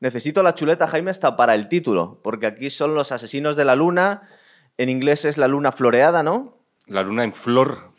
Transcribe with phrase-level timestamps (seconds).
[0.00, 3.74] Necesito la chuleta, Jaime, hasta para el título, porque aquí son los asesinos de la
[3.76, 4.28] luna.
[4.76, 6.56] En inglés es la luna floreada, ¿no?
[6.86, 7.90] La luna en flor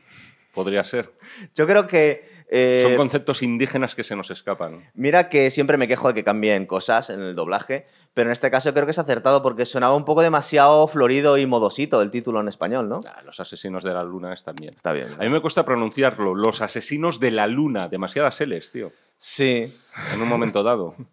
[0.54, 1.12] podría ser.
[1.56, 2.28] Yo creo que.
[2.50, 4.90] eh, Son conceptos indígenas que se nos escapan.
[4.94, 8.50] Mira que siempre me quejo de que cambien cosas en el doblaje, pero en este
[8.50, 12.40] caso creo que es acertado porque sonaba un poco demasiado florido y modosito el título
[12.40, 13.02] en español, ¿no?
[13.08, 14.74] Ah, los asesinos de la luna están bien.
[14.74, 15.10] Está bien.
[15.20, 16.34] A mí me cuesta pronunciarlo.
[16.34, 17.90] Los asesinos de la luna.
[17.90, 18.92] Demasiadas L's, tío.
[19.22, 19.72] Sí.
[20.16, 20.96] En un momento dado.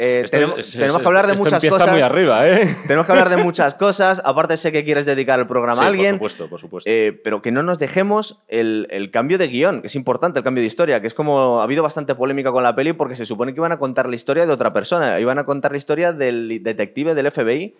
[0.00, 1.90] Eh, Esto tenemos, es- tenemos es- que hablar de esto muchas cosas.
[1.90, 2.72] muy arriba, ¿eh?
[2.86, 4.22] Tenemos que hablar de muchas cosas.
[4.24, 6.20] Aparte, sé que quieres dedicar el programa Sí, a alguien.
[6.20, 6.88] Por supuesto, por supuesto.
[6.88, 10.44] Eh, pero que no nos dejemos el, el cambio de guion, que es importante el
[10.44, 13.26] cambio de historia, que es como ha habido bastante polémica con la peli porque se
[13.26, 16.12] supone que iban a contar la historia de otra persona, iban a contar la historia
[16.12, 17.74] del detective del FBI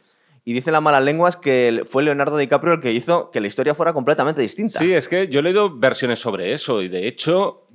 [0.45, 3.76] y dicen las malas lenguas que fue Leonardo DiCaprio el que hizo que la historia
[3.76, 4.80] fuera completamente distinta.
[4.80, 7.68] Sí, es que yo he leído versiones sobre eso y de hecho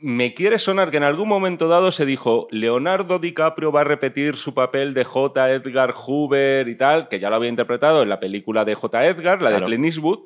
[0.00, 4.36] me quiere sonar que en algún momento dado se dijo Leonardo DiCaprio va a repetir
[4.36, 5.52] su papel de J.
[5.52, 9.06] Edgar Hoover y tal, que ya lo había interpretado en la película de J.
[9.06, 9.60] Edgar, la Claro.
[9.66, 10.20] de Clint Eastwood.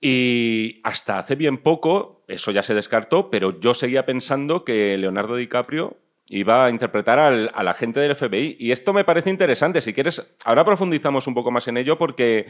[0.00, 5.36] Y hasta hace bien poco, eso ya se descartó, pero yo seguía pensando que Leonardo
[5.36, 5.96] DiCaprio
[6.28, 8.56] iba a interpretar al, al agente del FBI.
[8.58, 9.80] Y esto me parece interesante.
[9.80, 12.46] Si quieres, ahora profundizamos un poco más en ello porque,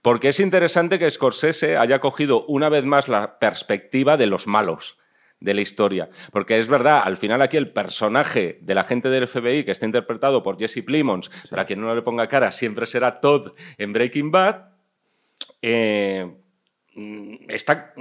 [0.00, 4.98] porque es interesante que Scorsese haya cogido una vez más la perspectiva de los malos
[5.44, 6.08] de la historia.
[6.32, 10.42] Porque es verdad, al final aquí el personaje del agente del FBI, que está interpretado
[10.42, 14.70] por Jesse Plimons, para quien no le ponga cara, siempre será Todd en Breaking Bad,
[15.60, 16.34] eh,
[16.94, 17.94] mm, está,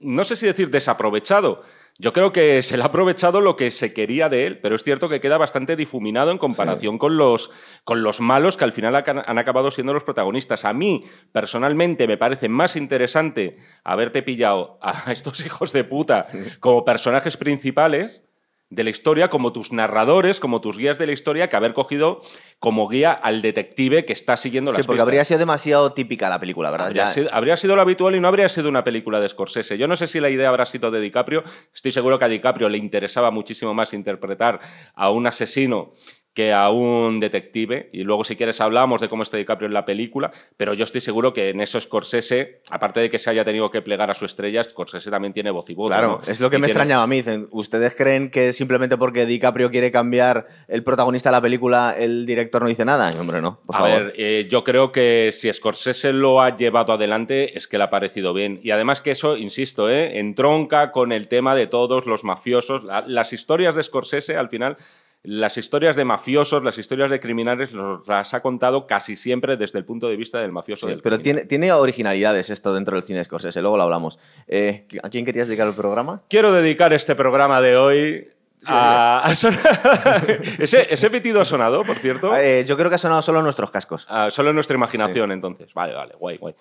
[0.00, 1.62] no sé si decir desaprovechado.
[2.00, 4.84] Yo creo que se le ha aprovechado lo que se quería de él, pero es
[4.84, 7.50] cierto que queda bastante difuminado en comparación con, los,
[7.82, 10.64] con los malos que al final han acabado siendo los protagonistas.
[10.64, 16.28] A mí, personalmente, me parece más interesante haberte pillado a estos hijos de puta
[16.60, 18.27] como personajes principales
[18.70, 22.20] de la historia, como tus narradores, como tus guías de la historia, que haber cogido
[22.58, 25.06] como guía al detective que está siguiendo Sí, las porque pistas.
[25.08, 26.88] habría sido demasiado típica la película, ¿verdad?
[26.88, 29.78] Habría sido, habría sido lo habitual y no habría sido una película de Scorsese.
[29.78, 31.44] Yo no sé si la idea habrá sido de DiCaprio.
[31.74, 34.60] Estoy seguro que a DiCaprio le interesaba muchísimo más interpretar
[34.94, 35.94] a un asesino
[36.38, 37.90] que a un detective.
[37.92, 40.30] Y luego, si quieres, hablamos de cómo está DiCaprio en la película.
[40.56, 43.82] Pero yo estoy seguro que en eso Scorsese, aparte de que se haya tenido que
[43.82, 45.88] plegar a su estrella, Scorsese también tiene voz y voz.
[45.88, 46.30] Claro, ¿no?
[46.32, 47.16] es lo que Y me tiene- extrañaba a mí.
[47.16, 52.24] Dicen, ¿Ustedes creen que simplemente porque DiCaprio quiere cambiar el protagonista de la película, el
[52.24, 53.10] director no dice nada?
[53.18, 54.04] Hombre, no, por a favor.
[54.04, 57.90] ver, eh, yo creo que si Scorsese lo ha llevado adelante es que le ha
[57.90, 58.60] parecido bien.
[58.62, 60.20] Y además que eso, insisto, ¿eh?
[60.20, 62.84] entronca con el tema de todos los mafiosos.
[62.84, 64.76] La- las historias de Scorsese, al final,
[65.24, 69.78] las historias de mafiosos, las historias de criminales, los- las ha contado casi siempre desde
[69.78, 70.86] el punto de vista del mafioso.
[70.86, 74.18] Sí, del pero tiene, tiene originalidades esto dentro del cine de Scorsese, luego lo hablamos.
[74.46, 76.22] Eh, ¿A quién querías dedicar el programa?
[76.28, 78.28] Quiero dedicar este programa de hoy
[78.66, 79.20] a...
[79.24, 82.36] a sonar- ese, ese pitido ha sonado, por cierto.
[82.36, 84.06] Eh, yo creo que ha sonado solo en nuestros cascos.
[84.08, 85.72] Ah, solo en nuestra imaginación, entonces.
[85.74, 86.54] Vale, vale, guay, guay.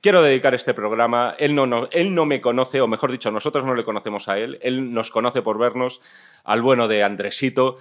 [0.00, 1.34] Quiero dedicar este programa.
[1.38, 4.38] Él no, no- él no me conoce, o mejor dicho, nosotros no le conocemos a
[4.38, 4.58] él.
[4.62, 6.00] Él nos conoce por vernos
[6.44, 7.76] al bueno de Andresito.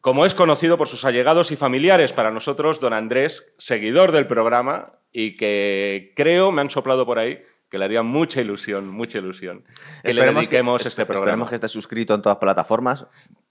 [0.00, 4.92] Como es conocido por sus allegados y familiares, para nosotros, don Andrés, seguidor del programa
[5.12, 7.42] y que creo, me han soplado por ahí,
[7.74, 9.64] que le haría mucha ilusión, mucha ilusión
[10.04, 11.24] que le dediquemos que, este programa.
[11.26, 13.06] Esperemos que esté suscrito en todas plataformas.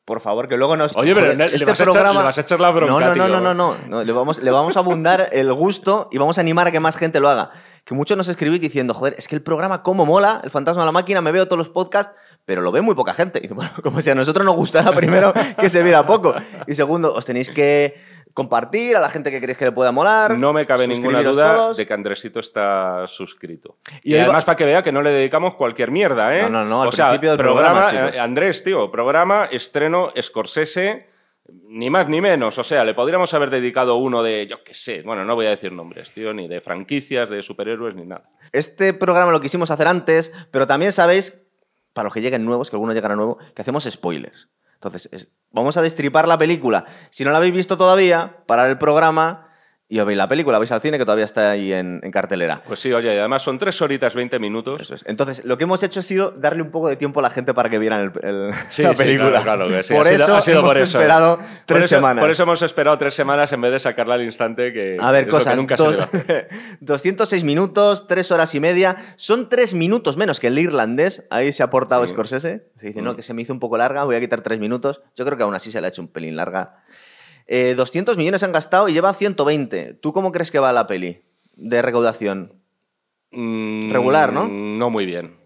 [0.05, 0.95] Por favor, que luego nos.
[0.95, 3.07] Oye, pero joder, ¿le vas a echar- le vas a echar la bronca, No, no,
[3.07, 3.27] no, tío?
[3.27, 6.41] no, no, no, no, Le, vamos, le vamos a abundar el gusto y vamos a
[6.41, 7.51] animar a que más gente lo haga.
[7.83, 10.85] Que muchos nos escribís diciendo, joder, es que el programa cómo mola, el fantasma de
[10.85, 12.13] la máquina, me veo todos los podcasts,
[12.45, 13.41] pero lo ve muy poca gente.
[13.43, 16.33] Y bueno, como si a nosotros nos gustara primero que se viera poco.
[16.65, 18.01] Y segundo, os tenéis que
[18.33, 20.37] compartir a la gente que creéis que le pueda molar.
[20.37, 21.77] No me cabe ninguna duda todos.
[21.77, 23.77] de que Andresito está suscrito.
[24.03, 26.43] Y Y, hoy va- además para que vea que no le dedicamos cualquier mierda, ¿eh?
[26.43, 30.11] No, no, no, al o sea, principio del programa, programa, eh, Andrés, tío, programa, estreno,
[30.19, 31.07] Scorsese,
[31.67, 32.57] ni más ni menos.
[32.57, 35.49] O sea, le podríamos haber dedicado uno de, yo qué sé, bueno, no voy a
[35.51, 38.29] decir nombres, tío, ni de franquicias, de superhéroes, ni nada.
[38.51, 41.43] Este programa lo quisimos hacer antes, pero también sabéis,
[41.93, 44.49] para los que lleguen nuevos, que algunos llegan a nuevo, que hacemos spoilers.
[44.83, 46.83] Entonces, es- vamos a destripar la película.
[47.09, 49.47] Si no la habéis visto todavía, parar el programa
[49.89, 52.63] y os veis la película, vais al cine que todavía está ahí en, en cartelera.
[52.65, 54.81] Pues sí, oye, y además son tres horitas, 20 minutos.
[54.81, 55.03] Eso es.
[55.07, 57.53] Entonces, lo que hemos hecho ha sido darle un poco de tiempo a la gente
[57.53, 59.43] para que vieran el- el- Sí, la sí, película.
[59.43, 59.93] claro, claro sí.
[59.93, 60.97] Por Ha sido- eso ha sido hemos por eso.
[60.97, 62.21] esperado Por tres eso- semanas.
[62.23, 65.25] Por eso hemos esperado tres semanas en vez de sacarla al instante que A ver,
[65.25, 65.57] es lo que cosas.
[65.57, 66.47] nunca se dos- debe hacer.
[66.79, 68.95] 206 minutos, 3 horas y media.
[69.15, 71.27] Son 3 minutos menos que el irlandés.
[71.29, 72.13] Ahí se ha aportado Sí.
[72.13, 72.67] Scorsese.
[72.77, 73.05] Se dice, Mm.
[73.05, 75.01] no, que se me hizo un poco larga, voy a quitar 3 minutos.
[75.15, 76.77] Yo creo que aún así se la ha hecho un pelín larga.
[77.47, 79.95] Eh, 200 millones han gastado y lleva 120.
[79.95, 81.21] ¿Tú cómo crees que va la peli
[81.55, 82.53] de recaudación?
[83.31, 84.47] Mm, Regular, ¿no?
[84.47, 85.43] No muy bien.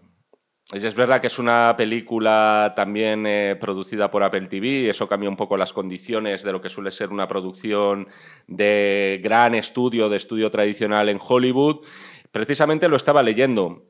[0.70, 5.36] Es verdad que es una película también eh, producida por Apple TV, eso cambia un
[5.36, 8.06] poco las condiciones de lo que suele ser una producción
[8.46, 11.86] de gran estudio, de estudio tradicional en Hollywood.
[12.30, 13.84] Precisamente lo estaba leyendo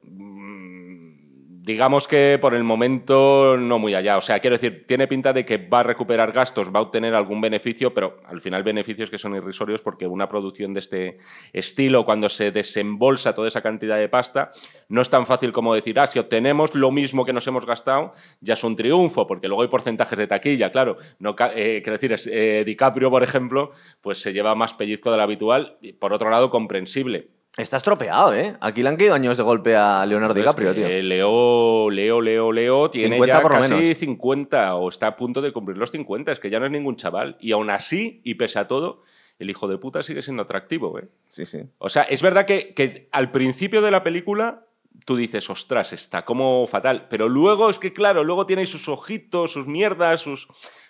[1.68, 4.16] digamos que por el momento no muy allá.
[4.16, 7.14] O sea, quiero decir, tiene pinta de que va a recuperar gastos, va a obtener
[7.14, 11.18] algún beneficio, pero al final beneficios que son irrisorios porque una producción de este
[11.52, 14.50] estilo, cuando se desembolsa toda esa cantidad de pasta,
[14.88, 18.12] no es tan fácil como decir, ah, si obtenemos lo mismo que nos hemos gastado,
[18.40, 20.96] ya es un triunfo, porque luego hay porcentajes de taquilla, claro.
[21.18, 25.76] No, eh, quiero decir, eh, DiCaprio, por ejemplo, pues se lleva más pellizco del habitual,
[25.82, 28.56] y por otro lado, comprensible Está estropeado, ¿eh?
[28.60, 30.86] Aquí le han caído años de golpe a Leonardo DiCaprio, tío.
[30.86, 35.90] Leo, Leo, Leo, Leo tiene ya casi 50 o está a punto de cumplir los
[35.90, 36.30] 50.
[36.30, 37.36] Es que ya no es ningún chaval.
[37.40, 39.02] Y aún así, y pese a todo,
[39.40, 41.08] el hijo de puta sigue siendo atractivo, ¿eh?
[41.26, 41.62] Sí, sí.
[41.78, 44.64] O sea, es verdad que, que al principio de la película
[45.04, 47.08] tú dices, ostras, está como fatal.
[47.10, 50.48] Pero luego es que, claro, luego tiene sus ojitos, sus mierdas, sus,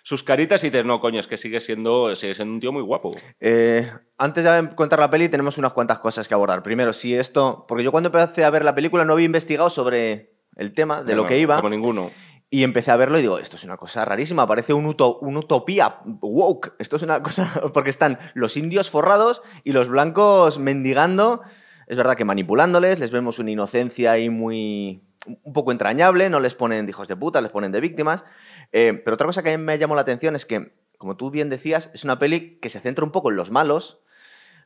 [0.09, 2.81] sus caritas y dices, no, coño, es que sigue siendo, sigue siendo un tío muy
[2.81, 3.11] guapo.
[3.39, 6.63] Eh, antes de contar la peli, tenemos unas cuantas cosas que abordar.
[6.63, 7.65] Primero, si esto.
[7.67, 11.15] Porque yo cuando empecé a ver la película no había investigado sobre el tema, de
[11.15, 11.57] lo que iba.
[11.57, 12.09] Como ninguno.
[12.49, 16.73] Y empecé a verlo y digo, esto es una cosa rarísima, parece un, utopía woke.
[16.79, 17.47] Esto es una cosa.
[17.75, 21.43] Porque están los indios forrados y los blancos mendigando.
[21.85, 25.03] Es verdad que manipulándoles, les vemos una inocencia ahí muy.
[25.43, 28.25] un poco entrañable, no les ponen de hijos de puta, les ponen de víctimas.
[28.71, 31.31] Eh, pero otra cosa que a mí me llamó la atención es que, como tú
[31.31, 34.01] bien decías, es una peli que se centra un poco en los malos,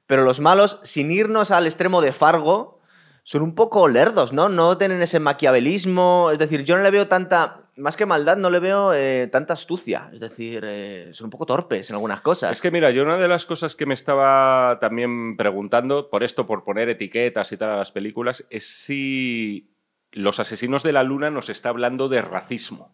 [0.07, 2.81] pero los malos, sin irnos al extremo de Fargo,
[3.23, 4.49] son un poco lerdos, ¿no?
[4.49, 8.49] No tienen ese maquiavelismo, es decir, yo no le veo tanta, más que maldad, no
[8.49, 12.51] le veo eh, tanta astucia, es decir, eh, son un poco torpes en algunas cosas.
[12.51, 16.45] Es que mira, yo una de las cosas que me estaba también preguntando, por esto,
[16.45, 19.73] por poner etiquetas y tal a las películas, es si
[20.11, 22.93] Los Asesinos de la Luna nos está hablando de racismo.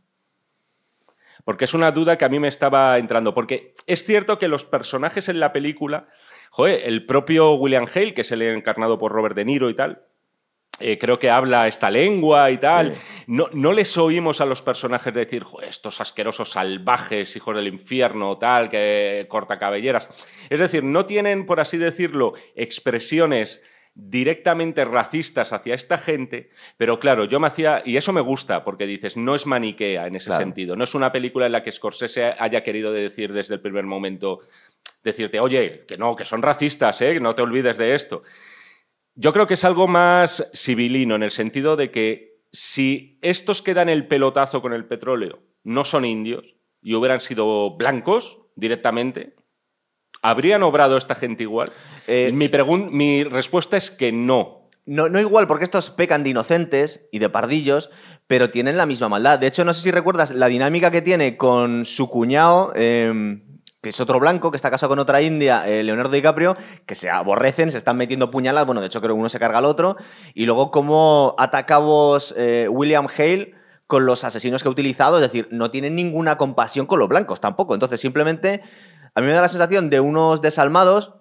[1.45, 3.33] Porque es una duda que a mí me estaba entrando.
[3.33, 6.07] Porque es cierto que los personajes en la película,
[6.51, 10.03] joder, el propio William Hale, que es el encarnado por Robert De Niro y tal,
[10.79, 12.95] eh, creo que habla esta lengua y tal.
[13.27, 18.69] No, no, les oímos a los personajes decir, estos asquerosos salvajes, hijos del infierno, tal,
[18.69, 20.09] que corta cabelleras.
[20.49, 23.61] Es decir, no tienen, por así decirlo, expresiones
[24.07, 28.87] directamente racistas hacia esta gente, pero claro, yo me hacía, y eso me gusta, porque
[28.87, 32.33] dices, no es maniquea en ese sentido, no es una película en la que Scorsese
[32.39, 34.39] haya querido decir desde el primer momento,
[35.03, 37.19] decirte, oye, que no, que son racistas, ¿eh?
[37.19, 38.23] no te olvides de esto.
[39.15, 43.73] Yo creo que es algo más civilino, en el sentido de que si estos que
[43.73, 49.35] dan el pelotazo con el petróleo no son indios y hubieran sido blancos directamente,
[50.21, 51.71] ¿Habrían obrado esta gente igual?
[52.07, 52.49] Eh, mi,
[52.91, 54.67] mi respuesta es que no.
[54.85, 55.09] no.
[55.09, 57.89] No igual, porque estos pecan de inocentes y de pardillos,
[58.27, 59.39] pero tienen la misma maldad.
[59.39, 63.43] De hecho, no sé si recuerdas la dinámica que tiene con su cuñado, em,
[63.81, 67.09] que es otro blanco, que está casado con otra india, eh, Leonardo DiCaprio, que se
[67.09, 68.67] aborrecen, se están metiendo puñaladas.
[68.67, 69.95] Bueno, de hecho, creo que uno se carga al otro.
[70.33, 73.55] Y luego, cómo atacamos eh, William Hale
[73.87, 77.41] con los asesinos que ha utilizado, es decir, no tienen ninguna compasión con los blancos
[77.41, 77.73] tampoco.
[77.73, 78.61] Entonces, simplemente
[79.15, 81.13] a mí me da la sensación de unos desalmados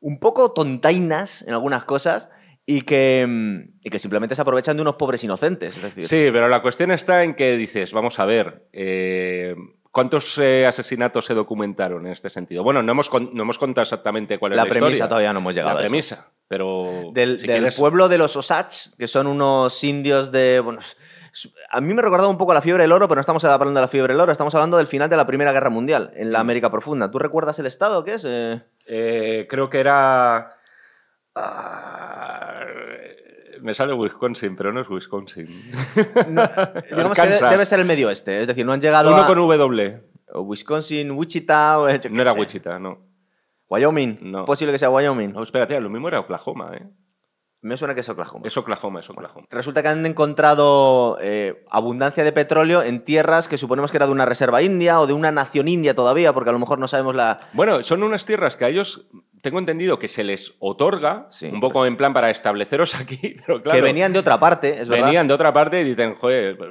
[0.00, 2.30] un poco tontainas en algunas cosas
[2.66, 5.76] y que, mm, y que simplemente se aprovechan de unos pobres inocentes.
[5.76, 6.08] Es decir.
[6.08, 9.54] Sí, pero la cuestión está en que dices, vamos a ver, eh,
[9.92, 12.64] ¿cuántos eh, asesinatos se documentaron en este sentido?
[12.64, 15.08] Bueno, no hemos, no hemos contado exactamente cuál es la, la premisa.
[15.08, 15.76] todavía no hemos llegado.
[15.76, 17.10] La premisa, pero...
[17.12, 20.60] Del, del pueblo de los Osage, que son unos indios de...
[20.60, 20.80] Bueno,
[21.70, 23.78] a mí me recordaba un poco a la fiebre del oro, pero no estamos hablando
[23.78, 26.32] de la fiebre del oro, estamos hablando del final de la Primera Guerra Mundial, en
[26.32, 26.40] la mm.
[26.40, 27.10] América Profunda.
[27.10, 28.04] ¿Tú recuerdas el estado?
[28.04, 28.24] ¿Qué es?
[28.24, 30.50] Eh, eh, creo que era...
[31.34, 32.60] Ah,
[33.60, 35.46] me sale Wisconsin, pero no es Wisconsin.
[36.90, 40.02] digamos que debe ser el medio oeste, es decir, no han llegado Uno con W.
[40.34, 41.78] Wisconsin, Wichita...
[41.78, 43.06] O, no era Wichita, no.
[43.68, 44.18] Wyoming.
[44.22, 44.44] No.
[44.44, 45.32] Posible que sea Wyoming.
[45.32, 46.86] No, espérate, lo mismo era Oklahoma, ¿eh?
[47.62, 48.46] Me suena que es Oklahoma.
[48.46, 49.46] Es Oklahoma, es Oklahoma.
[49.50, 54.12] Resulta que han encontrado eh, abundancia de petróleo en tierras que suponemos que era de
[54.12, 57.16] una reserva india o de una nación india todavía, porque a lo mejor no sabemos
[57.16, 57.38] la...
[57.54, 59.08] Bueno, son unas tierras que a ellos
[59.42, 63.62] tengo entendido que se les otorga, un poco pues en plan para estableceros aquí, pero
[63.62, 65.06] claro, Que venían de otra parte, es verdad.
[65.06, 66.68] Venían de otra parte y dicen, joder, pues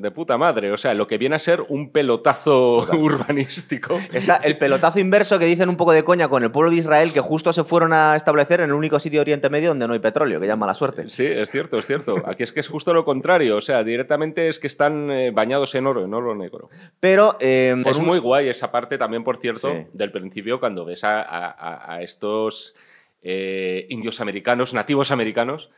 [0.00, 0.72] de puta madre.
[0.72, 4.00] O sea, lo que viene a ser un pelotazo urbanístico.
[4.12, 7.12] Está el pelotazo inverso que dicen un poco de coña con el pueblo de Israel,
[7.12, 9.94] que justo se fueron a establecer en el único sitio de Oriente Medio donde no
[9.94, 11.08] hay petróleo, que llama la suerte.
[11.08, 12.22] Sí, es cierto, es cierto.
[12.26, 13.56] Aquí es que es justo lo contrario.
[13.56, 16.70] O sea, directamente es que están eh, bañados en oro, en oro negro.
[17.00, 17.34] Pero.
[17.40, 22.74] Eh, es muy guay esa parte también, por cierto, del principio, cuando ves a, estos
[23.22, 25.70] eh, indios americanos, nativos americanos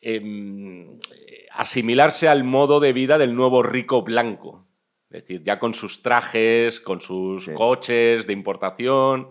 [0.00, 0.92] em,
[1.52, 4.66] asimilarse al modo de vida del nuevo rico blanco.
[5.10, 7.52] Es decir, ya con sus trajes, con sus Sí.
[7.54, 9.28] coches de importación.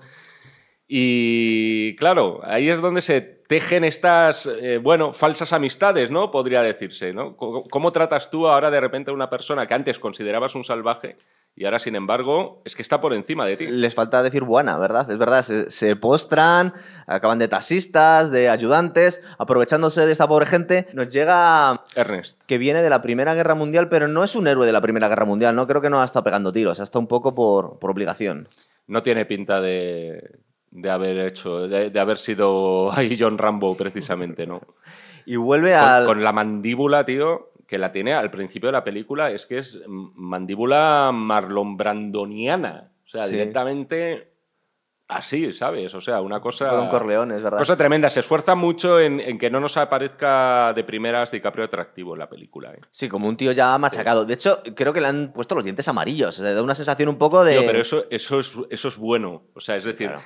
[0.88, 6.32] Y claro, ahí es donde se tejen estas, eh, bueno, falsas amistades, ¿no?
[6.32, 7.36] Podría decirse, ¿no?
[7.36, 11.18] ¿Cómo, cómo tratas tú ahora de repente a una persona que antes considerabas un salvaje
[11.56, 13.68] y ahora, sin embargo, es que está por encima de ti?
[13.68, 15.10] Les falta decir buena, ¿verdad?
[15.12, 16.74] Es verdad, se, se postran,
[17.06, 20.88] acaban de taxistas, de ayudantes, aprovechándose de esta pobre gente.
[20.94, 22.42] Nos llega Ernest.
[22.48, 25.08] que viene de la Primera Guerra Mundial, pero no es un héroe de la Primera
[25.10, 25.68] Guerra Mundial, ¿no?
[25.68, 28.48] Creo que no ha estado pegando tiros, ha estado un poco por, por obligación.
[28.88, 30.40] No tiene pinta de,
[30.72, 34.60] de haber hecho, de, de haber sido ahí John Rambo, precisamente, ¿no?
[35.28, 36.06] Y vuelve Con, al...
[36.06, 39.80] con la mandíbula, tío, que la tiene al principio de la película, es que es
[39.88, 42.92] mandíbula Marlon Brandoniana.
[43.04, 43.34] O sea, Sí.
[43.34, 44.32] directamente
[45.08, 45.96] así, ¿sabes?
[45.96, 46.68] O sea, una cosa.
[46.72, 47.58] Don Corleone, es verdad.
[47.58, 48.12] Cosa tremenda.
[48.12, 52.30] Se esfuerza mucho en, en que no nos aparezca de primeras DiCaprio atractivo en la
[52.30, 52.72] película.
[52.74, 52.80] ¿eh?
[52.92, 54.24] Sí, como un tío ya machacado.
[54.24, 56.40] De hecho, creo que le han puesto los dientes amarillos.
[56.40, 57.54] O sea, da una sensación un poco de...
[57.58, 59.48] Tío, pero eso, eso, es, eso es bueno.
[59.56, 60.22] O sea, es decir, claro.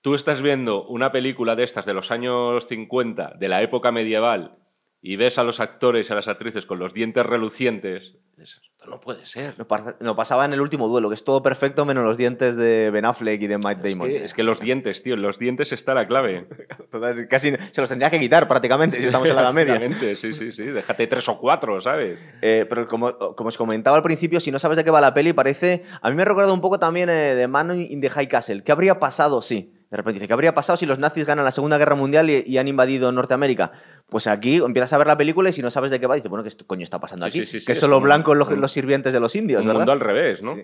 [0.00, 4.58] tú estás viendo una película de estas de los años 50, de la época medieval,
[5.00, 8.60] y ves a los actores y a las actrices con los dientes relucientes, y dices,
[8.62, 9.54] esto no puede ser.
[9.58, 9.66] Nos,
[10.00, 13.04] nos pasaba en el último duelo, que es todo perfecto menos los dientes de Ben
[13.04, 14.08] Affleck y de Es Damon.
[14.08, 16.48] que, es que los dientes, tío, en los dientes está la clave.
[16.90, 19.80] Total, casi se los tendría que quitar prácticamente si estamos en la Edad Media.
[20.16, 20.64] Sí, sí, sí.
[20.64, 22.18] Déjate tres o cuatro, ¿sabes?
[22.42, 25.14] Eh, pero como, como os comentaba al principio, si no sabes de qué va la
[25.14, 25.84] peli, parece.
[26.00, 28.62] A mí me recuerda un poco también eh, de Man in the High Castle.
[28.62, 29.77] ¿Qué habría pasado si?
[29.90, 32.44] De repente dice, ¿qué habría pasado si los nazis ganan la Segunda Guerra Mundial y,
[32.46, 33.72] y han invadido Norteamérica?
[34.08, 36.28] Pues aquí empiezas a ver la película y si no sabes de qué va, dices,
[36.30, 37.46] bueno, ¿qué coño está pasando Sí, aquí?
[37.46, 39.80] sí, sí, que son los blancos los, sirvientes de los indios, Un ¿verdad?
[39.80, 40.56] mundo al revés, ¿no?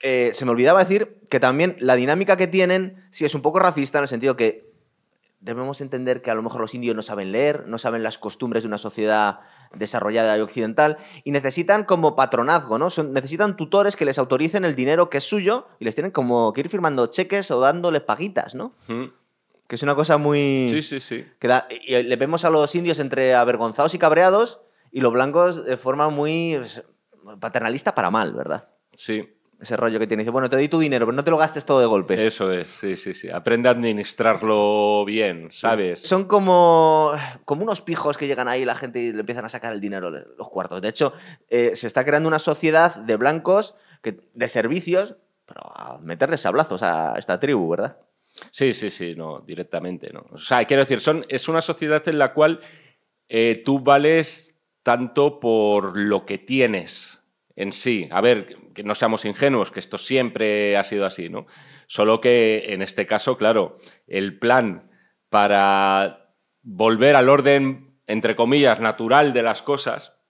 [0.00, 3.60] Eh, se me olvidaba decir que también la dinámica que tienen sí es un poco
[3.60, 4.65] racista en el sentido que
[5.46, 8.62] debemos entender que a lo mejor los indios no saben leer, no saben las costumbres
[8.64, 9.40] de una sociedad
[9.72, 12.90] desarrollada y occidental y necesitan como patronazgo, ¿no?
[12.90, 16.52] Son- necesitan tutores que les autoricen el dinero que es suyo y les tienen como
[16.52, 18.74] que ir firmando cheques o dándoles paguitas, ¿no?
[18.88, 19.04] Mm.
[19.68, 20.68] Que es una cosa muy...
[20.68, 21.26] Sí, sí, sí.
[21.38, 24.60] que da- y le vemos a los indios entre avergonzados y cabreados
[24.92, 26.82] y los blancos de forma muy pues,
[27.40, 28.68] paternalista para mal, ¿verdad?
[28.96, 30.22] Sí, Ese rollo que tiene.
[30.22, 32.26] Dice, bueno, te doy tu dinero, pero no te lo gastes todo de golpe.
[32.26, 33.30] eso es, sí, sí, sí.
[33.30, 36.00] Aprende a administrarlo bien, ¿sabes?
[36.00, 37.12] Son como,
[37.46, 40.10] como unos pijos que llegan ahí la gente y le empiezan a sacar el dinero,
[40.10, 40.82] los cuartos.
[40.82, 41.14] De hecho,
[41.48, 46.82] eh, se está creando una sociedad de blancos, que, de servicios, pero a meterles sablazos
[46.82, 47.98] a esta tribu, ¿verdad?
[48.50, 50.26] Sí, sí, sí, no, directamente, ¿no.
[50.32, 52.60] O sea, quiero decir, son, es una sociedad en la cual
[53.28, 57.22] eh, tú vales tanto por lo que tienes
[57.56, 58.08] en sí.
[58.12, 61.46] A ver, que no seamos ingenuos, que esto siempre ha sido así, ¿no?
[61.88, 64.90] Solo que en este caso, claro, el plan
[65.30, 70.20] para volver al orden, entre comillas, natural de las cosas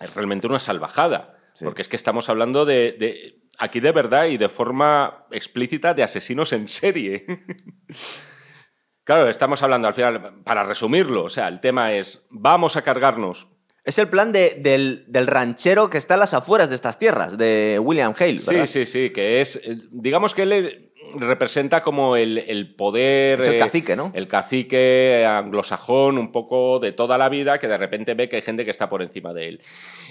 [0.00, 1.36] es realmente una salvajada.
[1.52, 1.64] Sí.
[1.66, 6.02] Porque es que estamos hablando de, de- aquí de verdad y de forma explícita de
[6.02, 7.26] asesinos en serie.
[9.04, 13.48] claro, estamos hablando al final, para resumirlo, o sea, el tema es, vamos a cargarnos.
[13.84, 17.38] Es el plan de- del, del ranchero que está en las afueras de estas tierras,
[17.38, 18.66] de William Hale, ¿verdad?
[18.66, 23.40] Sí, sí, sí, que es, eh, digamos que él eh, representa como el, el poder...
[23.40, 24.12] Es el eh, cacique, ¿no?
[24.14, 28.42] El cacique anglosajón un poco de toda la vida que de repente ve que hay
[28.42, 29.62] gente que está por encima de él.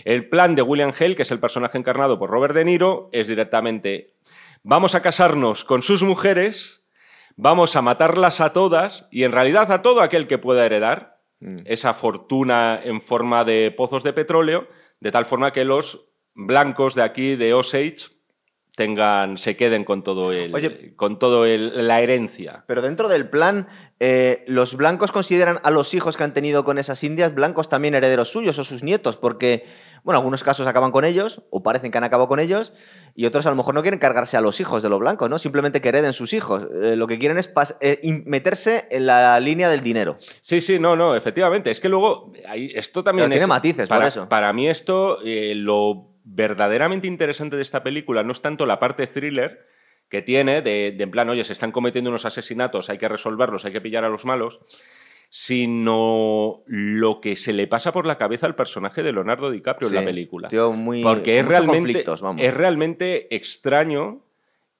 [0.03, 3.27] El plan de William Hale, que es el personaje encarnado por Robert De Niro, es
[3.27, 4.15] directamente,
[4.63, 6.83] vamos a casarnos con sus mujeres,
[7.37, 11.55] vamos a matarlas a todas y en realidad a todo aquel que pueda heredar Mm.
[11.65, 14.67] esa fortuna en forma de pozos de petróleo,
[14.99, 17.95] de tal forma que los blancos de aquí, de Osage,
[18.75, 20.95] tengan, se queden con todo el, Oye.
[20.95, 22.63] con todo el- la herencia.
[22.67, 23.67] Pero dentro del plan,
[23.99, 27.93] eh, los blancos consideran a los hijos que han tenido con esas indias blancos también
[27.95, 29.65] herederos suyos o sus nietos, porque,
[30.03, 32.73] bueno, algunos casos acaban con ellos, o parecen que han acabado con ellos,
[33.15, 35.37] y otros a lo mejor no quieren cargarse a los hijos de los blancos, ¿no?
[35.37, 36.67] Simplemente que hereden sus hijos.
[36.83, 37.51] Eh, lo que quieren es
[37.81, 40.17] eh, meterse en la línea del dinero.
[40.41, 41.71] Sí, sí, no, no, efectivamente.
[41.71, 44.29] Es que luego, esto también Pero tiene es- matices, por para, eso.
[44.29, 49.07] Para mí esto, eh, lo verdaderamente interesante de esta película no es tanto la parte
[49.07, 49.65] thriller
[50.09, 53.65] que tiene, de, de en plan, oye, se están cometiendo unos asesinatos, hay que resolverlos,
[53.65, 54.59] hay que pillar a los malos,
[55.29, 59.95] sino lo que se le pasa por la cabeza al personaje de Leonardo DiCaprio en
[59.95, 60.47] la película.
[60.47, 62.41] tío, muy- Porque es realmente, vamos.
[62.41, 64.21] es realmente extraño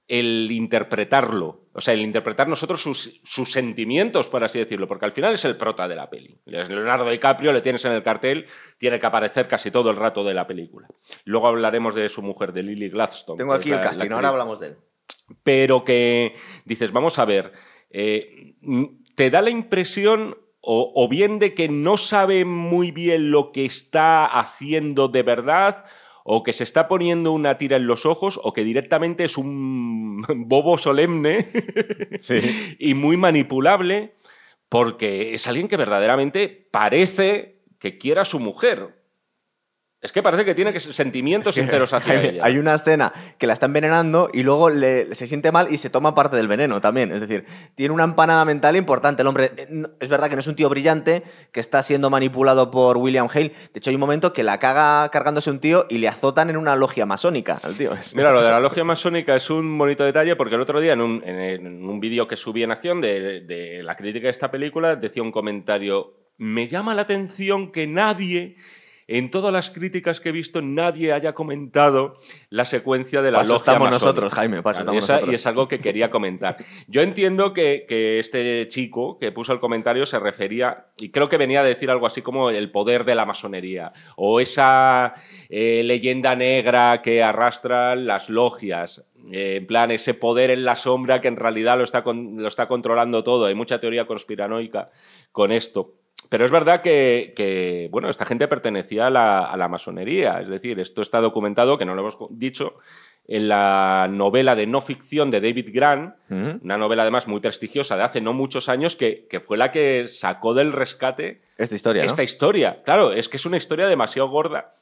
[0.08, 1.62] el interpretarlo.
[1.74, 5.46] O sea, el interpretar nosotros sus, sus sentimientos, por así decirlo, porque al final es
[5.46, 6.36] el prota de la peli.
[6.46, 8.48] Leonardo DiCaprio, le tienes en el cartel,
[8.79, 10.88] tiene que aparecer casi todo el rato de la película.
[11.25, 13.38] Luego hablaremos de su mujer, de Lily Gladstone.
[13.38, 14.77] Tengo aquí el casting, ahora hablamos de él.
[15.44, 16.34] pero que
[16.65, 17.51] dices, vamos a ver,
[17.91, 18.56] eh,
[19.19, 23.65] te da la impresión o, o bien de que no sabe muy bien lo que
[23.65, 25.83] está haciendo de verdad,
[26.23, 30.21] o que se está poniendo una tira en los ojos, o que directamente es un
[30.47, 31.49] bobo solemne
[32.21, 32.77] Sí.
[32.79, 34.13] y muy manipulable,
[34.69, 38.99] porque es alguien que verdaderamente parece que quiera a su mujer.
[40.01, 42.46] Es que parece que tiene que sentimientos sinceros hacia Jaime, ella.
[42.46, 45.89] Hay una escena que la está envenenando y luego le- se siente mal y se
[45.89, 47.12] toma parte del veneno también.
[47.12, 49.24] Es decir, tiene una empanada mental importante.
[49.24, 49.68] El hombre, eh,
[50.00, 53.50] es verdad que no es un tío brillante, que está siendo manipulado por William Hale.
[53.74, 56.56] De hecho, hay un momento que la caga cargándose un tío y le azotan en
[56.56, 57.91] una logia masónica al tío.
[58.15, 61.01] Mira, lo de la logia masónica es un bonito detalle porque el otro día en
[61.01, 64.96] un, en un vídeo que subí en acción de, de la crítica de esta película
[64.96, 68.56] decía un comentario, me llama la atención que nadie,
[69.12, 72.18] en todas las críticas que he visto, nadie haya comentado
[72.50, 74.06] la secuencia de la Pa' eso logia estamos masónica.
[74.06, 75.32] nosotros, Jaime, pa' eso Claro, y, estamos esa- nosotros.
[75.32, 76.58] y es algo que quería comentar.
[76.88, 81.38] Yo entiendo que, que este chico que puso el comentario se refería, y creo que
[81.38, 85.16] venía a decir algo así como el poder de la masonería, o esa
[85.50, 89.06] eh, leyenda negra que arrastran las logias.
[89.32, 92.48] eh, en plan, ese poder en la sombra que en realidad lo está, con- lo
[92.48, 93.46] está controlando todo.
[93.48, 94.89] Hay mucha teoría conspiranoica
[95.32, 95.94] con esto.
[96.29, 100.39] Pero es verdad que, que, bueno, esta gente pertenecía a la, a la masonería.
[100.39, 102.77] Es decir, esto está documentado, que no lo hemos dicho,
[103.27, 108.03] en la novela de no ficción de David Grant, una novela además muy prestigiosa de
[108.03, 112.07] hace no muchos años, que, que fue la que sacó del rescate Esta historia, ¿no?
[112.07, 112.81] esta historia.
[112.83, 114.78] Claro, es que es una historia demasiado gorda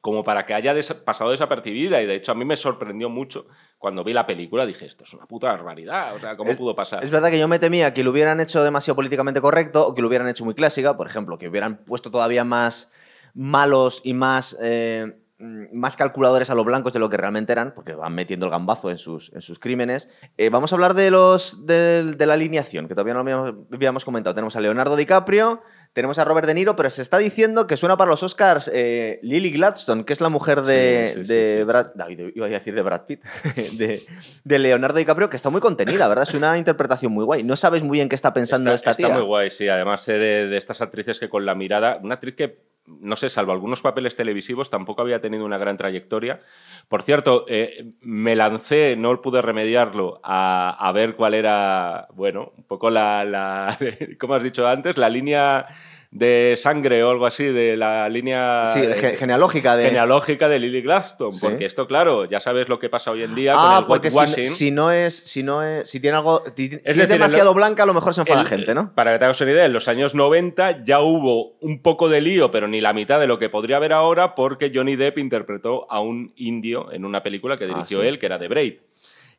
[0.00, 0.74] como para que haya
[1.04, 2.00] pasado desapercibida.
[2.02, 3.46] Y de hecho, a mí me sorprendió mucho
[3.78, 4.64] cuando vi la película.
[4.66, 6.14] Dije, esto es una puta barbaridad.
[6.14, 7.02] O sea, ¿cómo Es- pudo pasar?
[7.02, 10.02] Es verdad que yo me temía que lo hubieran hecho demasiado políticamente correcto o que
[10.02, 12.92] lo hubieran hecho muy clásica, por ejemplo, que hubieran puesto todavía más
[13.34, 17.72] malos y más, eh, mm, más calculadores a los blancos de lo que realmente eran,
[17.74, 20.08] porque van metiendo el gambazo en sus, en sus crímenes.
[20.36, 23.62] Eh, vamos a hablar de, los, de, de la alineación, que todavía no lo habíamos,
[23.72, 24.34] habíamos comentado.
[24.34, 27.96] Tenemos a Leonardo DiCaprio, tenemos a Robert De Niro, pero se está diciendo que suena
[27.96, 31.56] para los Oscars eh, Lily Gladstone, que es la mujer de, Sí, sí, sí, de
[31.58, 31.64] sí.
[31.64, 31.86] Brad...
[31.94, 33.22] David, iba a decir de Brad Pitt,
[33.72, 34.02] de,
[34.44, 36.26] de Leonardo DiCaprio, que está muy contenida, ¿verdad?
[36.28, 37.42] Es una interpretación muy guay.
[37.42, 39.16] No sabes muy bien qué está pensando está, esta está tía.
[39.16, 39.68] muy guay, sí.
[39.68, 41.98] Además, sé de, de estas actrices que con la mirada.
[42.02, 42.60] Una actriz que,
[43.00, 46.40] no sé, salvo algunos papeles televisivos, tampoco había tenido una gran trayectoria.
[46.88, 52.64] Por cierto, eh, me lancé, no pude remediarlo, a, a ver cuál era, bueno, un
[52.64, 53.78] poco la, la.
[54.18, 55.66] Como has dicho antes, la línea
[56.10, 58.62] de sangre o algo así, de la línea.
[58.64, 59.84] Sí, eh, ge- genealógica de...
[59.88, 61.40] genealógica de Lily Gladstone, Sí.
[61.42, 64.10] porque esto, claro, ya sabes lo que pasa hoy en día Ah, con el porque
[64.10, 67.54] si, si no es, si no es, si tiene algo, si, es, decir, demasiado lo-
[67.56, 68.94] blanca, a lo mejor se enfada El- gente, ¿no?
[68.94, 72.22] Para que te hagas una idea, en los años 90 ya hubo un poco de
[72.22, 75.86] lío, pero ni la mitad de lo que podría haber ahora, porque Johnny Depp interpretó
[75.92, 78.08] a un indio en una película que dirigió Ah, sí.
[78.08, 78.78] él, que era The Brave.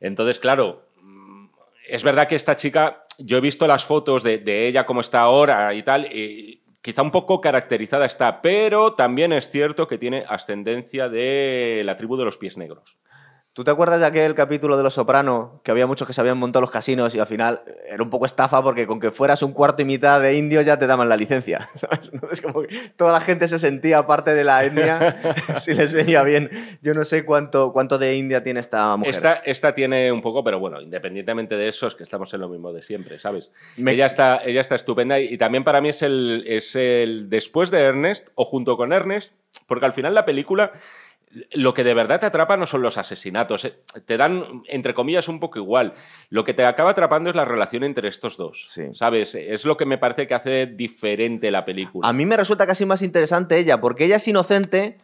[0.01, 0.85] Entonces, claro,
[1.87, 5.21] es verdad que esta chica, yo he visto las fotos de, de ella como está
[5.21, 10.23] ahora y tal, y quizá un poco caracterizada está, pero también es cierto que tiene
[10.27, 12.99] ascendencia de la tribu de los pies negros.
[13.53, 16.37] ¿Tú te acuerdas de aquel capítulo de Los Soprano que había muchos que se habían
[16.37, 19.51] montado los casinos y al final era un poco estafa porque con que fueras un
[19.53, 21.67] cuarto y mitad de indio ya te daban la licencia?
[21.75, 22.11] ¿sabes?
[22.13, 25.17] Entonces como que toda la gente se sentía parte de la etnia
[25.59, 26.49] si les venía bien.
[26.81, 29.13] Yo no sé cuánto, cuánto de India tiene esta mujer.
[29.15, 32.49] Esta, esta tiene un poco, pero bueno, independientemente de eso, es que estamos en lo
[32.49, 33.51] mismo de siempre, ¿sabes?
[33.75, 37.29] Me- Ella, está, ella está estupenda y, y también para mí es el, es el
[37.29, 39.33] después de Ernest o junto con Ernest,
[39.67, 40.71] porque al final la película
[41.51, 43.73] lo que de verdad te atrapa no son los asesinatos, eh,
[44.05, 45.93] te dan, entre comillas, un poco igual.
[46.29, 48.83] Lo que te acaba atrapando es la relación entre estos dos, Sí.
[48.93, 49.35] ¿sabes?
[49.35, 52.07] Es lo que me parece que hace diferente la película.
[52.07, 54.97] A mí me resulta casi más interesante ella, porque ella es inocente,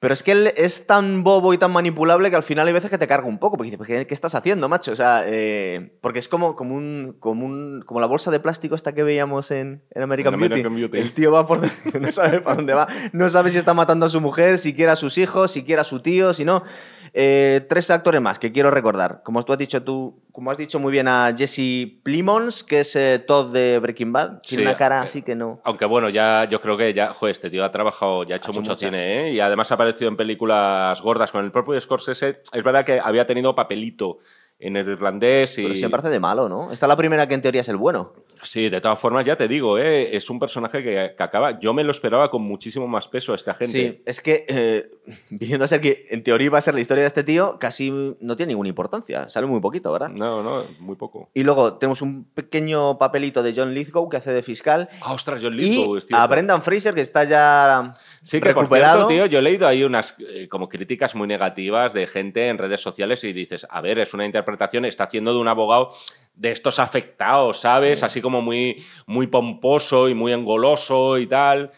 [0.00, 2.88] pero es que él es tan bobo y tan manipulable que al final hay veces
[2.88, 4.92] que te carga un poco, porque dices, ¿qué, qué estás haciendo, macho?
[4.92, 8.76] O sea, eh, porque es como, como, un, como, un, como la bolsa de plástico
[8.76, 10.54] esta que veíamos en, en American, En Beauty.
[10.54, 10.98] American Beauty.
[10.98, 11.60] El tío va por...
[12.00, 14.92] no sabe para dónde va, no sabe si está matando a su mujer, si quiere
[14.92, 16.62] a sus hijos, si quiere a su tío, si no...
[17.12, 19.22] Eh, tres actores más que quiero recordar.
[19.24, 22.94] Como tú has dicho tú, como has dicho muy bien a Jesse Plimons, que es
[22.96, 24.40] eh, Todd de Breaking Bad.
[24.42, 25.60] Tiene Sí, una cara eh, así que no.
[25.64, 28.50] Aunque bueno, ya yo creo que ya, joder, este tío ha trabajado, ya ha hecho,
[28.50, 28.88] hecho mucho muchas.
[28.90, 29.32] cine, ¿eh?
[29.32, 32.42] Y además ha aparecido en películas gordas con el propio Scorsese.
[32.52, 34.18] Es verdad que había tenido papelito
[34.58, 35.62] en el irlandés y...
[35.62, 36.72] Pero siempre hace de malo, ¿no?
[36.72, 38.12] Esta es la primera que en teoría es el bueno.
[38.42, 40.16] Sí, de todas formas, ya te digo, ¿eh?
[40.16, 41.58] es un personaje que, que acaba...
[41.60, 43.72] Yo me lo esperaba con muchísimo más peso esta gente.
[43.72, 44.90] Sí, es que eh,
[45.30, 47.90] viniendo a ser que en teoría iba a ser la historia de este tío, casi
[47.90, 49.28] no tiene ninguna importancia.
[49.28, 50.10] Sale muy poquito, ¿verdad?
[50.10, 51.30] No, no, muy poco.
[51.34, 54.88] Y luego tenemos un pequeño papelito de John Lithgow que hace de fiscal.
[55.00, 56.26] Ah, ostras, John Y Lithgow, es a.
[56.26, 59.02] Brendan Fraser, que está ya Sí, que recuperado.
[59.02, 62.48] por cierto, tío, yo he leído ahí unas eh, como críticas muy negativas de gente
[62.48, 64.47] en redes sociales y dices, a ver, es una interpretación
[64.84, 65.92] está haciendo de un abogado
[66.34, 68.02] de estos afectados, ¿sabes?
[68.02, 71.72] Así como muy, muy pomposo y muy engoloso y tal.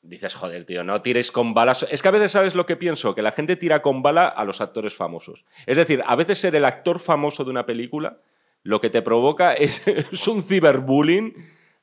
[0.00, 1.86] Dices, joder, tío, no tiréis con balas.
[1.90, 4.44] Es que a veces sabes lo que pienso, que la gente tira con bala a
[4.44, 5.44] los actores famosos.
[5.66, 8.18] Es decir, a veces ser el actor famoso de una película
[8.66, 9.82] lo que te provoca es,
[10.26, 11.34] un ciberbullying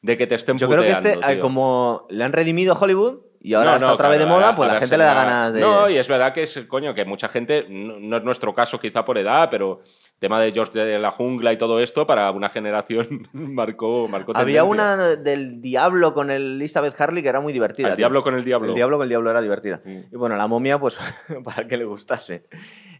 [0.01, 1.39] de que te estén Yo creo que este, tío.
[1.39, 4.71] como le han redimido Hollywood, y ahora No, está no, otra vez de moda, pues
[4.71, 5.59] la gente le da ganas de.
[5.59, 8.79] No, y es verdad que es, coño, que mucha gente, no, no es nuestro caso
[8.79, 9.81] quizá por edad, pero
[10.19, 14.61] tema de George de la jungla y todo esto, para una generación marcó, marcó Había
[14.61, 14.63] tendencia.
[14.63, 17.89] una del Diablo con el Elizabeth Harley que era muy divertida.
[17.89, 18.03] El tío.
[18.03, 18.69] Diablo con el Diablo.
[18.69, 19.81] El Diablo con el Diablo era divertida.
[19.83, 19.99] Mm.
[20.11, 20.97] Y bueno, la momia, pues
[21.43, 22.47] para que le gustase.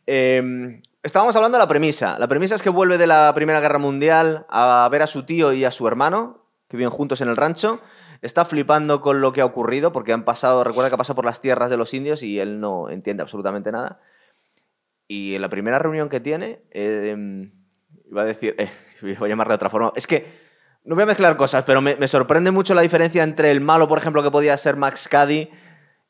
[0.06, 2.18] Eh, estábamos hablando de la premisa.
[2.20, 5.54] La premisa es que vuelve de la Primera Guerra Mundial a ver a su tío
[5.54, 7.80] y a su hermano, que viven juntos en el rancho.
[8.22, 11.26] Está flipando con lo que ha ocurrido, porque han pasado, recuerda que ha pasado por
[11.26, 14.00] las tierras de los indios y él no entiende absolutamente nada.
[15.08, 17.50] Y en la primera reunión que tiene, eh,
[18.10, 18.70] iba a decir, eh,
[19.02, 20.26] voy a llamarle de otra forma, es que
[20.86, 23.88] no voy a mezclar cosas, pero me, me sorprende mucho la diferencia entre el malo,
[23.88, 25.50] por ejemplo, que podía ser Max Cady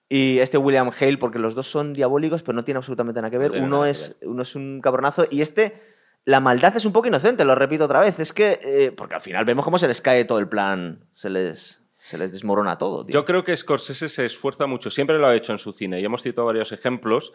[0.09, 3.37] y este William Hale, porque los dos son diabólicos, pero no tienen absolutamente nada que
[3.37, 3.51] ver.
[3.59, 5.81] No uno, es, uno es un cabronazo y este,
[6.25, 8.19] la maldad es un poco inocente, lo repito otra vez.
[8.19, 11.29] Es que, eh, porque al final vemos cómo se les cae todo el plan, se
[11.29, 13.03] les, se les desmorona todo.
[13.03, 13.13] tío.
[13.13, 16.05] Yo creo que Scorsese se esfuerza mucho, siempre lo ha hecho en su cine, y
[16.05, 17.33] hemos citado varios ejemplos,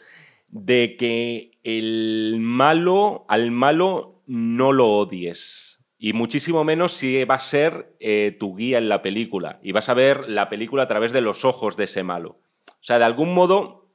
[0.48, 5.84] de que el malo, al malo no lo odies.
[5.98, 9.58] Y muchísimo menos si va a ser eh, tu guía en la película.
[9.62, 12.38] Y vas a ver la película a través de los ojos de ese malo.
[12.68, 13.88] O sea, de algún modo,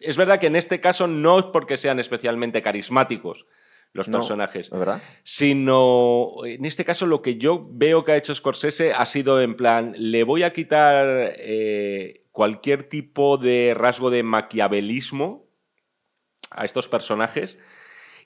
[0.00, 3.46] es verdad que en este caso no es porque sean especialmente carismáticos
[3.94, 5.02] los No, personajes, ¿es verdad?
[5.24, 9.56] sino en este caso lo que yo veo que ha hecho Scorsese ha sido en
[9.56, 15.47] plan, le voy a quitar eh, cualquier tipo de rasgo de maquiavelismo
[16.50, 17.58] a estos personajes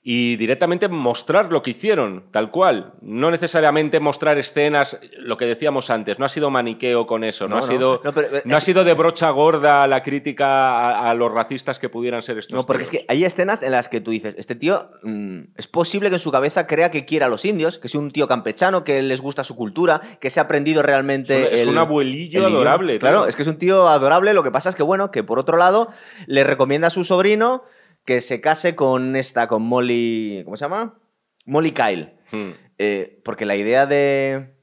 [0.04, 2.94] y directamente mostrar lo que hicieron, tal cual.
[3.02, 7.54] No necesariamente mostrar escenas, lo que decíamos antes, no ha sido maniqueo con eso, no,
[7.58, 10.46] No, ha, sido, No, pero, eh, no ha sido de brocha gorda la crítica
[10.90, 12.52] a, a los racistas que pudieran ser estos.
[12.56, 15.68] No, porque es que hay escenas en las que tú dices, este tío mm, es
[15.68, 18.26] posible que en su cabeza crea que quiera a los indios, que sea un tío
[18.26, 21.42] campechano, que les gusta su cultura, que se ha aprendido realmente.
[21.44, 22.98] Es un- es el- un abuelillo el adorable.
[22.98, 24.35] Claro, es que es un tío adorable.
[24.35, 25.92] Lo que pasa es que, bueno, que por otro lado
[26.26, 27.62] le recomienda a su sobrino
[28.04, 30.42] que se case con esta, con Molly.
[30.44, 30.98] ¿Cómo se llama?
[31.46, 32.14] Molly Kyle.
[32.30, 32.50] Hmm.
[32.78, 34.56] Eh, porque la idea de,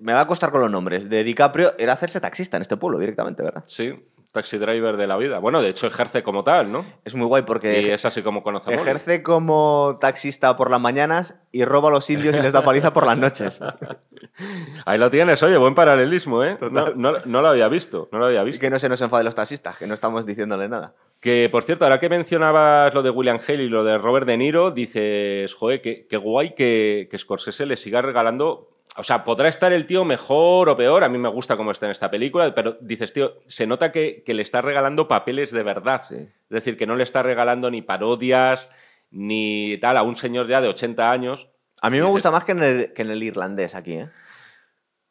[0.00, 1.08] Me va a costar con los nombres.
[1.08, 3.64] De DiCaprio era hacerse taxista en este pueblo directamente, ¿verdad?
[3.66, 3.94] Sí,
[4.32, 5.38] taxi driver de la vida.
[5.38, 6.84] Bueno, de hecho ejerce como tal, ¿no?
[7.04, 7.80] Es muy guay porque.
[7.80, 8.82] Y es así como conoce a Molly.
[8.82, 12.92] Ejerce como taxista por las mañanas y roba a los indios y les da paliza
[12.92, 13.60] por las noches.
[14.84, 16.58] Ahí lo tienes, oye, buen paralelismo, ¿eh?
[16.70, 18.60] No, no- no lo había visto, no lo había Y visto.
[18.60, 20.94] que no se nos enfaden los taxistas, que no estamos diciéndole nada.
[21.20, 24.36] Que, por cierto, ahora que mencionabas lo de William Hale y lo de Robert De
[24.36, 28.74] Niro, dices, joder, qué, qué guay que, que Scorsese le siga regalando...
[28.96, 31.86] O sea, podrá estar el tío mejor o peor, a mí me gusta cómo está
[31.86, 35.62] en esta película, pero dices, tío, se nota que, que le está regalando papeles de
[35.62, 36.02] verdad.
[36.08, 36.14] Sí.
[36.16, 38.70] Es decir, que no le está regalando ni parodias,
[39.10, 41.48] ni tal, a un señor ya de 80 años.
[41.80, 44.08] A mí me Dices- gusta más que en el, que en el irlandés aquí, ¿eh?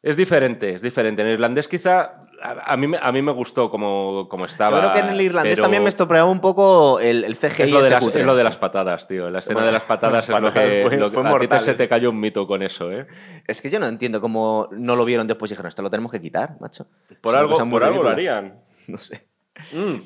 [0.02, 1.22] Es diferente, es diferente.
[1.22, 4.70] En el irlandés quizá a, a mí, me- a mí me gustó como, como estaba.
[4.76, 7.62] Yo creo que en el irlandés pero también me estropeaba un poco el, el CGI.
[7.64, 8.20] Es lo, de este las, cutre.
[8.20, 9.30] es lo de las patadas, tío.
[9.30, 11.60] La escena de las patadas es lo que, Fue- lo que- fue a ti te,
[11.60, 11.74] se ¿eh?
[11.74, 13.06] te cayó un mito con eso, ¿eh?
[13.46, 16.12] Es que yo no entiendo cómo no lo vieron después y dijeron, esto lo tenemos
[16.12, 16.86] que quitar, macho.
[17.20, 18.60] Por Es algo, por algo lo harían.
[18.88, 19.26] No sé.
[19.72, 19.96] Mm.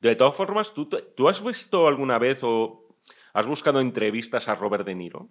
[0.00, 2.88] De todas formas, ¿tú, ¿tú has visto alguna vez o
[3.32, 5.28] has buscado entrevistas a Robert De Niro?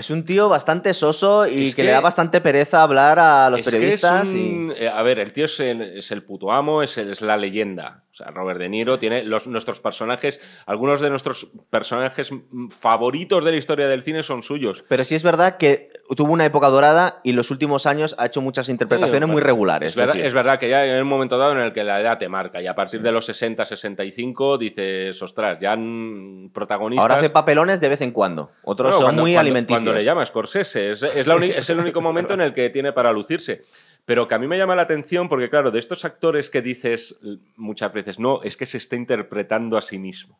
[0.00, 3.50] Es un tío bastante soso y Es que, que- le da bastante pereza hablar a
[3.50, 4.28] los Es periodistas.
[4.28, 4.82] es un- y...
[4.82, 7.36] eh, A ver, el tío es el, es el puto amo, es, el- es la
[7.36, 8.04] leyenda.
[8.12, 12.30] O sea, Robert De Niro tiene los, nuestros personajes, algunos de nuestros personajes
[12.70, 14.84] favoritos de la historia del cine son suyos.
[14.88, 18.26] Pero sí es verdad que tuvo una época dorada y en los últimos años ha
[18.26, 19.90] hecho muchas interpretaciones Sí, muy regulares.
[19.90, 22.00] Es verdad, decir, es verdad que ya hay un momento dado en el que la
[22.00, 27.02] edad te marca y a partir de los 60, 65 dices, ostras, ya han protagonistas...
[27.02, 28.50] Ahora hace papelones de vez en cuando.
[28.64, 29.78] Otros son cuando- muy cuando- alimenticios.
[29.82, 32.70] Cuando le llama Scorsese, es, es la uni- es el único momento en el que
[32.70, 33.62] tiene para lucirse.
[34.06, 37.18] Pero que a mí me llama la atención porque, claro, de estos actores que dices
[37.56, 40.38] muchas veces, no, es que se está interpretando a sí mismo.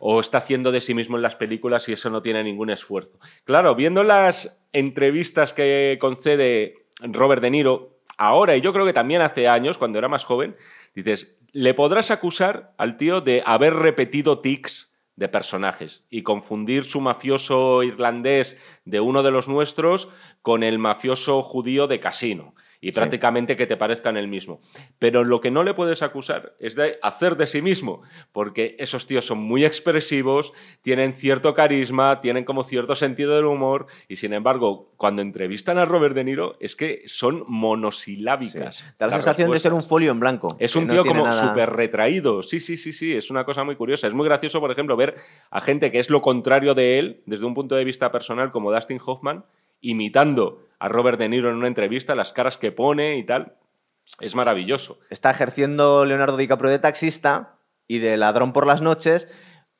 [0.00, 3.18] O está haciendo de sí mismo en las películas y eso no tiene ningún esfuerzo.
[3.44, 9.22] Claro, viendo las entrevistas que concede Robert De Niro ahora, y yo creo que también
[9.22, 10.56] hace años, cuando era más joven,
[10.94, 17.00] dices, le podrás acusar al tío de haber repetido tics de personajes y confundir su
[17.00, 20.10] mafioso irlandés de uno de los nuestros
[20.42, 22.54] con el mafioso judío de Casino.
[22.80, 24.60] Y prácticamente que te parezcan el mismo.
[24.98, 29.06] Pero lo que no le puedes acusar es de hacer de sí mismo, porque esos
[29.06, 34.32] tíos son muy expresivos, tienen cierto carisma, tienen como cierto sentido del humor, y sin
[34.32, 38.94] embargo, cuando entrevistan a Robert De Niro, es que son monosilábicas.
[38.98, 40.56] Da la sensación de ser un folio en blanco.
[40.58, 42.42] Es un tío como súper retraído.
[42.42, 44.06] Sí, sí, sí, sí, es una cosa muy curiosa.
[44.06, 45.16] Es muy gracioso, por ejemplo, ver
[45.50, 48.72] a gente que es lo contrario de él, desde un punto de vista personal, como
[48.72, 49.44] Dustin Hoffman,
[49.80, 53.56] imitando a Robert De Niro en una entrevista, las caras que pone y tal.
[54.20, 54.98] Es maravilloso.
[55.10, 57.58] Está ejerciendo Leonardo DiCaprio de taxista
[57.88, 59.28] y de ladrón por las noches,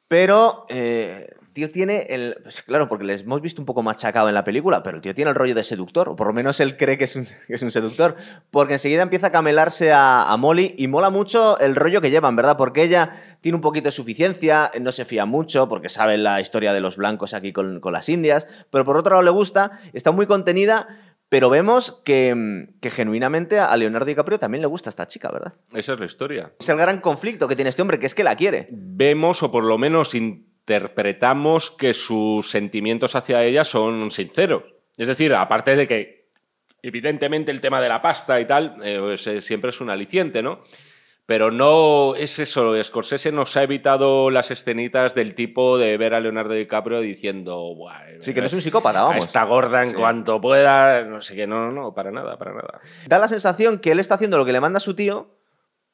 [0.09, 2.37] pero eh, tío tiene el.
[2.43, 5.15] Pues claro, porque les hemos visto un poco machacado en la película, pero el tío
[5.15, 7.63] tiene el rollo de seductor, o por lo menos él cree que es un, es
[7.63, 8.15] un seductor,
[8.51, 12.59] porque enseguida empieza a camelarse a, Molly y mola mucho el rollo que llevan, ¿verdad?
[12.59, 16.75] Porque ella tiene un poquito de suficiencia, no se fía mucho, porque sabe la historia
[16.75, 20.11] de los blancos aquí con, con las indias, pero por otro lado le gusta, está
[20.11, 20.87] muy contenida.
[21.29, 25.55] Pero vemos que, que, genuinamente a Leonardo DiCaprio también le gusta esta chica, ¿verdad?
[25.73, 26.53] Esa es la historia.
[26.57, 28.69] Es el gran conflicto que tiene este hombre, que es que la quiere.
[28.71, 30.09] Vemos, o por lo menos
[30.67, 34.65] interpretamos que sus sentimientos hacia ella son sinceros.
[34.97, 36.29] Es decir, aparte de que
[36.83, 40.43] evidentemente el tema de la pasta y tal eh, pues, eh, siempre es un aliciente,
[40.43, 40.65] ¿no?
[41.25, 46.21] Pero no es eso, Scorsese nos ha evitado las escenitas del tipo de ver a
[46.21, 47.75] Leonardo DiCaprio diciendo,
[48.21, 49.25] sí, que no es un psicópata, vamos.
[49.25, 52.81] Está gorda en cuanto pueda, no sé qué, no, no, no, para nada, para nada.
[53.07, 55.36] Da la sensación que él está haciendo lo que le manda su tío,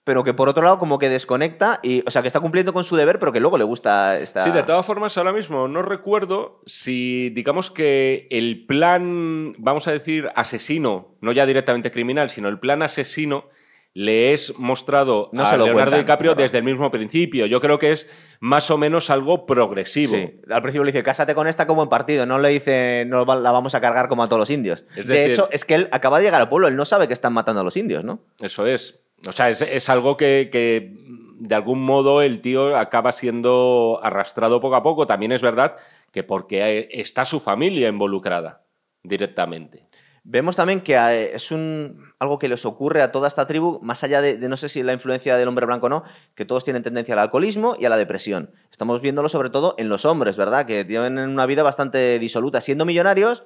[0.04, 2.84] pero que por otro lado como que desconecta y, o sea, que está cumpliendo con
[2.84, 4.40] su deber, pero que luego le gusta esta...
[4.40, 9.92] Sí, de todas formas, ahora mismo no recuerdo si, digamos que el plan, vamos a
[9.92, 13.48] decir, asesino, no ya directamente criminal, sino el plan asesino
[13.94, 17.44] le es mostrado a Leonardo DiCaprio desde el mismo principio.
[17.46, 18.10] Yo creo que es
[18.40, 20.16] más o menos algo progresivo.
[20.16, 20.40] Sí.
[20.50, 23.52] Al principio le dice, cásate con esta como en partido, no le dice, no la
[23.52, 24.86] vamos a cargar como a todos los indios.
[24.96, 27.34] de hecho, es que él acaba de llegar al pueblo, él no sabe que están
[27.34, 28.20] matando a los indios, ¿no?
[28.40, 29.01] Eso es.
[29.26, 30.94] O sea, es, algo que,
[31.38, 35.06] de algún modo el tío acaba siendo arrastrado poco a poco.
[35.06, 35.76] También es verdad
[36.10, 38.62] que porque está su familia involucrada
[39.02, 39.86] directamente.
[40.24, 44.04] Vemos también que eh, es un, algo que les ocurre a toda esta tribu, más
[44.04, 46.04] allá de, no sé si la influencia del hombre blanco o no,
[46.36, 48.52] que todos tienen tendencia al alcoholismo y a la depresión.
[48.70, 50.64] Estamos viéndolo sobre todo en los hombres, ¿verdad?
[50.64, 52.60] Que tienen una vida bastante disoluta.
[52.60, 53.42] Siendo millonarios,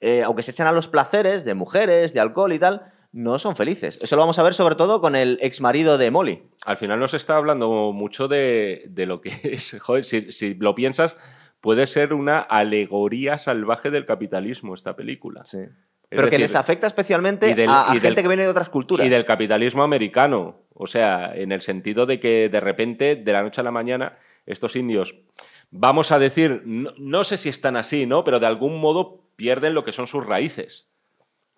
[0.00, 3.56] eh, aunque se echan a los placeres de mujeres, de alcohol y tal, no son
[3.56, 3.98] felices.
[4.02, 6.42] Eso lo vamos a ver sobre todo con el ex marido de Molly.
[6.64, 9.78] Al final nos está hablando mucho de, lo que es.
[9.82, 11.18] Joder, si, lo piensas,
[11.60, 15.44] puede ser una alegoría salvaje del capitalismo esta película.
[15.46, 15.58] Sí.
[16.10, 19.06] Pero que les afecta especialmente a, gente que viene de otras culturas.
[19.06, 20.62] Y del capitalismo americano.
[20.72, 24.16] O sea, en el sentido de que de repente, de la noche a la mañana,
[24.46, 25.18] estos indios,
[25.70, 28.24] vamos a decir, no, no sé si están así, ¿no?
[28.24, 30.87] Pero de algún modo pierden lo que son sus raíces.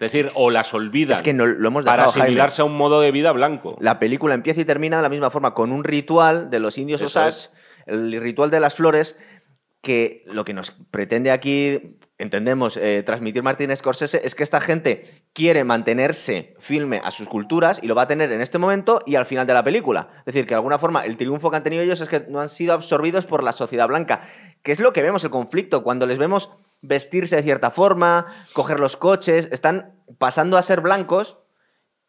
[0.01, 1.15] Es decir, o las olvidan.
[1.15, 3.77] Es que no, lo hemos dejado, Para asimilarse a un modo de vida blanco.
[3.81, 7.03] La película empieza y termina de la misma forma, con un ritual de los indios
[7.03, 7.51] Osage,
[7.85, 9.19] el ritual de las flores,
[9.83, 15.05] que lo que nos pretende aquí, entendemos, eh, transmitir Martín Scorsese, es que esta gente
[15.35, 19.17] quiere mantenerse firme a sus culturas y lo va a tener en este momento y
[19.17, 20.09] al final de la película.
[20.21, 22.41] Es decir, que de alguna forma el triunfo que han tenido ellos es que no
[22.41, 24.27] han sido absorbidos por la sociedad blanca,
[24.63, 26.51] que es lo que vemos el conflicto, cuando les vemos
[26.83, 31.39] vestirse de cierta forma, coger los coches, están pasando a ser blancos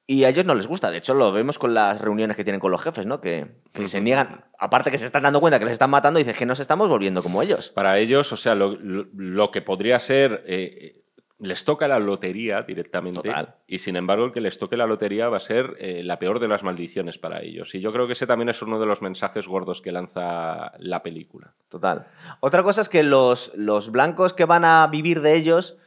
[0.08, 0.92] y a ellos no les gusta.
[0.92, 3.22] De hecho, lo vemos con las reuniones que tienen con los jefes, ¿no?
[3.22, 3.48] Que,
[3.86, 6.46] se niegan, aparte que se están dando cuenta que les están matando, y dices que
[6.46, 7.70] nos estamos volviendo como ellos.
[7.70, 11.01] Para ellos, o sea, lo, que podría ser eh,
[11.42, 13.34] les toca la lotería directamente
[13.68, 16.40] y sin embargo el que les toque la lotería va a ser eh, la peor
[16.40, 17.74] de las maldiciones para ellos.
[17.74, 21.02] Y yo creo que ese también es uno de los mensajes gordos que lanza la
[21.02, 21.54] película.
[21.68, 22.08] Total.
[22.40, 25.78] Otra cosa es que los, los blancos que van a vivir de ellos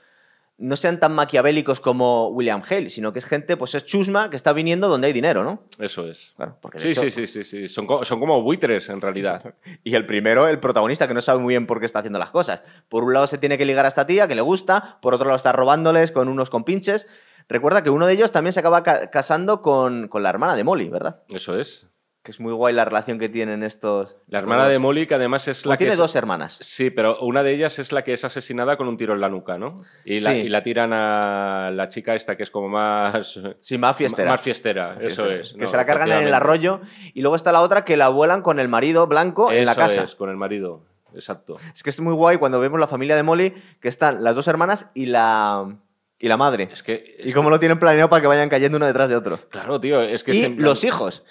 [0.56, 4.36] no sean tan maquiavélicos como William Hale, sino que es gente, pues es chusma que
[4.36, 5.64] está viniendo donde hay dinero, ¿no?
[5.78, 6.34] Eso es.
[6.76, 9.54] sí, sí, sí, sí, sí, Son, son como buitres en realidad.
[9.84, 12.30] y el primero, el protagonista, que no sabe muy bien por qué está haciendo las
[12.30, 12.62] cosas.
[12.88, 15.26] Por un lado se tiene que ligar a esta tía, que le gusta, por otro
[15.26, 17.08] lado está robándoles con unos compinches.
[17.48, 20.88] Recuerda que uno de ellos también se acaba casando con, con la hermana de Molly,
[20.88, 21.22] ¿verdad?
[21.28, 21.93] Eso es
[22.24, 24.16] que es muy guay la relación que tienen estos.
[24.28, 25.84] La hermana de Molly, que además es la que.
[25.84, 26.56] Tiene dos hermanas.
[26.58, 29.28] Sí, pero una de ellas es la que es asesinada con un tiro en la
[29.28, 29.76] nuca, ¿no?
[30.06, 33.38] Y, la, y la tiran a la chica esta que es como más.
[33.60, 34.30] Sí, más fiestera.
[34.30, 35.52] Más fiestera, eso es.
[35.52, 36.80] Que se la cargan en el arroyo.
[37.12, 40.04] Y luego está la otra que la vuelan con el marido blanco en la casa.
[40.04, 40.80] Es, con el marido.
[41.12, 41.58] Exacto.
[41.74, 43.50] Es que es muy guay cuando vemos la familia de Molly,
[43.82, 45.76] que están las dos hermanas y la
[46.18, 46.70] y la madre.
[46.72, 49.38] Es que, y cómo lo tienen planeado para que vayan cayendo uno detrás de otro.
[49.50, 50.00] Claro, tío.
[50.00, 51.22] Es que y los hijos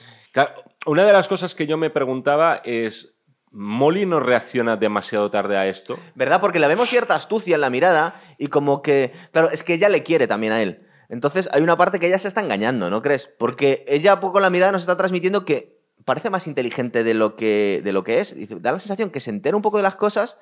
[0.86, 3.15] una de las cosas que yo me preguntaba es,
[3.52, 5.98] ¿Molly no reacciona demasiado tarde a esto?
[6.15, 6.41] ¿Verdad?
[6.41, 9.89] Porque le vemos cierta astucia en la mirada y como que, claro, es que ella
[9.89, 10.86] le quiere también a él.
[11.10, 13.28] Entonces hay una parte que ella se está engañando, ¿no crees?
[13.28, 17.82] Porque ella poco la mirada nos está transmitiendo que parece más inteligente de lo que,
[17.84, 18.36] de lo que es.
[18.36, 20.39] Dice, da la sensación que se entera un poco de las cosas,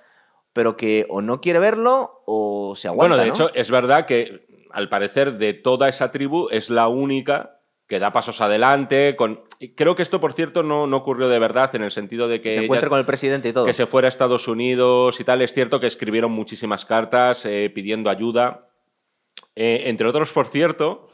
[0.53, 3.15] pero que o no quiere verlo o se aguanta.
[3.15, 3.33] Bueno, de ¿no?
[3.33, 7.60] hecho, es verdad que al parecer de toda esa tribu es la única
[7.91, 9.17] que da pasos adelante.
[9.17, 9.41] Con...
[9.75, 12.53] Creo que esto, por cierto, no, no ocurrió de verdad en el sentido de que
[12.53, 13.65] se encuentre ella- con el presidente y todo.
[13.65, 15.41] que se fuera a Estados Unidos y tal.
[15.41, 18.69] Es cierto que escribieron muchísimas cartas eh, pidiendo ayuda.
[19.55, 21.09] Eh, entre otros, por cierto,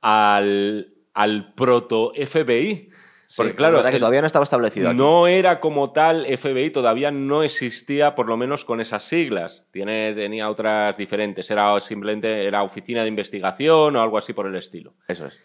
[0.00, 2.90] al, al proto-FBI.
[3.28, 4.96] Sí, Porque, claro, que todavía no estaba establecido aquí.
[4.96, 9.66] no era como tal FBI, todavía no existía, por lo menos con esas siglas.
[9.72, 11.50] Tiene, tenía otras diferentes.
[11.50, 14.94] Era simplemente era oficina de investigación o algo así por el estilo.
[15.08, 15.40] Eso es.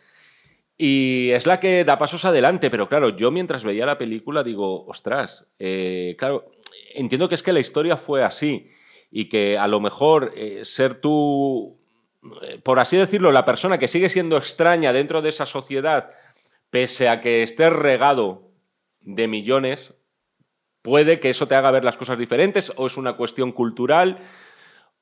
[0.84, 4.84] Y es la que da pasos adelante, pero claro, yo mientras veía la película digo,
[4.88, 6.54] ostras, eh, claro,
[6.96, 8.72] entiendo que es que la historia fue así
[9.12, 11.78] y que a lo mejor eh, ser tú,
[12.42, 16.14] eh, por así decirlo, la persona que sigue siendo extraña dentro de esa sociedad,
[16.72, 18.50] pese a que estés regado
[19.02, 19.94] de millones,
[20.82, 24.18] puede que eso te haga ver las cosas diferentes o es una cuestión cultural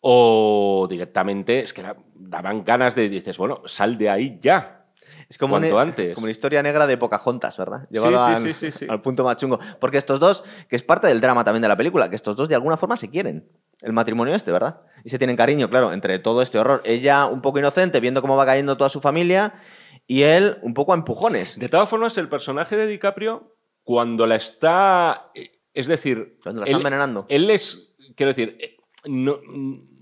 [0.02, 4.79] o directamente es que daban ganas de, dices, bueno, sal de ahí ya.
[5.28, 6.14] Es como una, antes.
[6.16, 7.88] como una historia negra de Pocahontas, ¿verdad?
[7.90, 9.60] Llevado sí, al, sí, sí, al punto más chungo.
[9.80, 12.48] Porque estos dos, que es parte del drama también de la película, que estos dos
[12.50, 13.50] de alguna forma se quieren.
[13.82, 14.82] El matrimonio este, ¿verdad?
[15.04, 16.82] Y se tienen cariño, claro, entre todo este horror.
[16.86, 19.62] Ella un poco inocente, viendo cómo va cayendo toda su familia,
[20.06, 21.58] y él un poco a empujones.
[21.60, 25.32] De todas formas, el personaje de DiCaprio, cuando la está.
[25.36, 26.38] eh, Es decir.
[26.44, 27.26] Cuando la está envenenando.
[27.30, 27.94] Él es.
[28.16, 28.58] Quiero decir.
[28.60, 29.40] eh, No,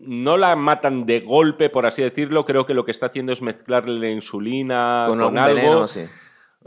[0.08, 2.46] no la matan de golpe, por así decirlo.
[2.46, 5.56] Creo que lo que está haciendo es mezclarle la insulina con con, algo.
[5.56, 6.06] veneno, sí.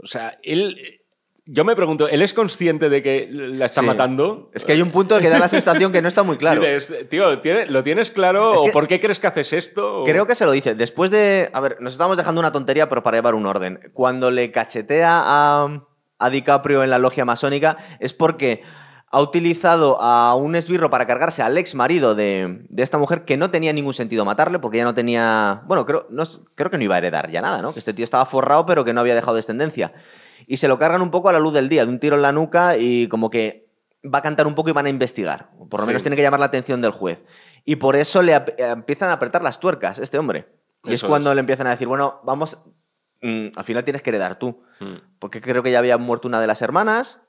[0.01, 0.97] O sea, él.
[1.45, 3.87] Yo me pregunto, ¿él es consciente de que la está Sí.
[3.87, 4.51] matando?
[4.53, 6.61] Es que hay un punto que da la sensación que no está muy claro.
[6.61, 8.53] Dices, tío, ¿tiene- ¿lo tienes claro?
[8.53, 10.03] Es que- ¿O por qué crees que haces esto?
[10.05, 10.75] Creo que se lo dice.
[10.75, 11.49] Después de.
[11.51, 13.79] A ver, nos estamos dejando una tontería, pero para llevar un orden.
[13.91, 15.83] Cuando le cachetea a,
[16.19, 18.63] a DiCaprio en la logia masónica, es porque
[19.13, 23.35] ha utilizado a un esbirro para cargarse al ex marido de, de esta mujer que
[23.37, 25.63] no tenía ningún sentido matarle, porque ya no tenía.
[25.67, 26.23] Bueno, creo, no,
[26.55, 27.73] creo que no iba a heredar ya nada, ¿no?
[27.73, 29.93] Que este tío estaba forrado, pero que no había dejado descendencia.
[30.47, 32.21] Y se lo cargan un poco a la luz del día, de un tiro en
[32.21, 33.69] la nuca y como que
[34.03, 35.51] va a cantar un poco y van a investigar.
[35.69, 35.87] Por lo Sí.
[35.87, 37.23] menos tiene que llamar la atención del juez.
[37.65, 40.47] Y por eso le eh, empiezan a apretar las tuercas este hombre.
[40.85, 41.35] Y es cuando es.
[41.35, 42.65] le empiezan a decir, bueno, vamos,
[43.21, 44.63] mm, al final tienes que heredar tú.
[44.79, 44.95] Mm.
[45.19, 47.21] Porque creo que ya había muerto una de las hermanas.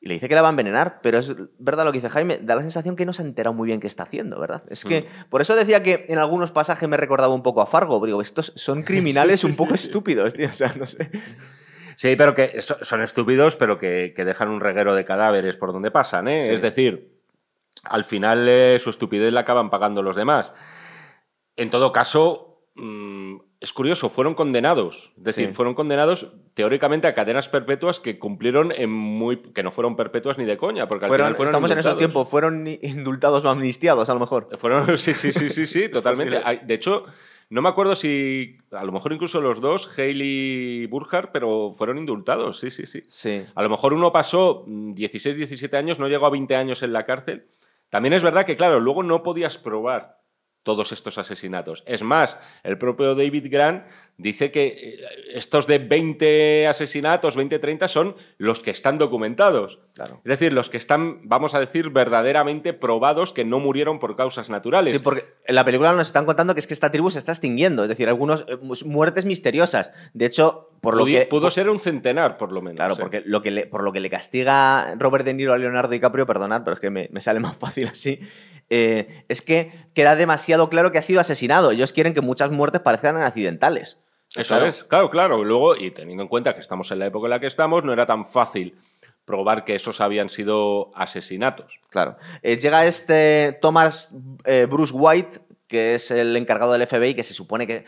[0.00, 2.38] Y le dice que la va a envenenar, pero es verdad lo que dice Jaime,
[2.42, 4.62] da la sensación que no se ha enterado muy bien qué está haciendo, ¿verdad?
[4.68, 5.30] Es que Mm.
[5.30, 8.04] por eso decía que en algunos pasajes me recordaba un poco a Fargo.
[8.04, 10.48] Digo, estos son criminales un poco estúpidos, tío.
[10.48, 11.10] O sea, no sé.
[11.96, 15.72] Sí, pero que so- son estúpidos, pero que, que dejan un reguero de cadáveres por
[15.72, 16.42] donde pasan, ¿eh?
[16.42, 16.52] Sí.
[16.52, 17.16] Es decir,
[17.84, 20.52] al final eh, su estupidez la acaban pagando los demás.
[21.56, 25.12] En todo caso, mm, es curioso, fueron condenados.
[25.16, 25.54] Es decir, Sí.
[25.54, 29.38] fueron condenados teóricamente a cadenas perpetuas que cumplieron en muy.
[29.52, 31.96] que no fueron perpetuas ni de coña, porque al Fueron, final fueron estamos en esos
[31.98, 34.48] tiempos, fueron indultados o amnistiados a lo mejor.
[34.58, 36.38] Fueron, sí, sí, sí, sí, sí, totalmente.
[36.64, 37.04] De hecho,
[37.48, 41.96] no me acuerdo si, a lo mejor incluso los dos, Haley y Burkhardt, pero fueron
[41.98, 43.02] indultados, sí, sí, sí.
[43.06, 43.44] Sí.
[43.54, 46.92] A lo mejor uno pasó mm, 16, 17 años, no llegó a 20 años en
[46.92, 47.46] la cárcel.
[47.88, 50.18] También es verdad que, claro, luego no podías probar
[50.66, 51.84] todos estos asesinatos.
[51.86, 53.86] Es más, el propio David Grant
[54.18, 54.98] dice que eh,
[55.32, 59.78] estos de 20 asesinatos, 20, 30, son los que están documentados.
[59.94, 60.20] Claro.
[60.24, 64.50] Es decir, los que están, vamos a decir, verdaderamente probados que no murieron por causas
[64.50, 64.92] naturales.
[64.92, 67.30] Sí, porque en la película nos están contando que es que esta tribu se está
[67.30, 68.44] extinguiendo, es decir, algunas
[68.84, 69.92] muertes misteriosas.
[70.14, 72.76] De hecho, por lo Pudi- que pudo ser un centenar, por lo menos.
[72.76, 72.98] Claro, ¿eh?
[73.00, 76.26] porque lo que le- por lo que le castiga Robert De Niro a Leonardo DiCaprio,
[76.26, 78.18] perdonad, pero es que me, me sale más fácil así,
[78.70, 81.70] eh, es que queda demasiado claro que ha sido asesinado.
[81.70, 84.00] Ellos quieren que muchas muertes parezcan accidentales.
[84.34, 84.66] Eso Claro.
[84.66, 85.44] es, claro, claro.
[85.44, 87.92] Luego, y teniendo en cuenta que estamos en la época en la que estamos, no
[87.92, 88.76] era tan fácil
[89.24, 91.78] probar que esos habían sido asesinatos.
[91.90, 92.16] Claro.
[92.42, 97.34] Eh, llega este Thomas eh, Bruce White, que es el encargado del FBI, que se
[97.34, 97.84] supone que.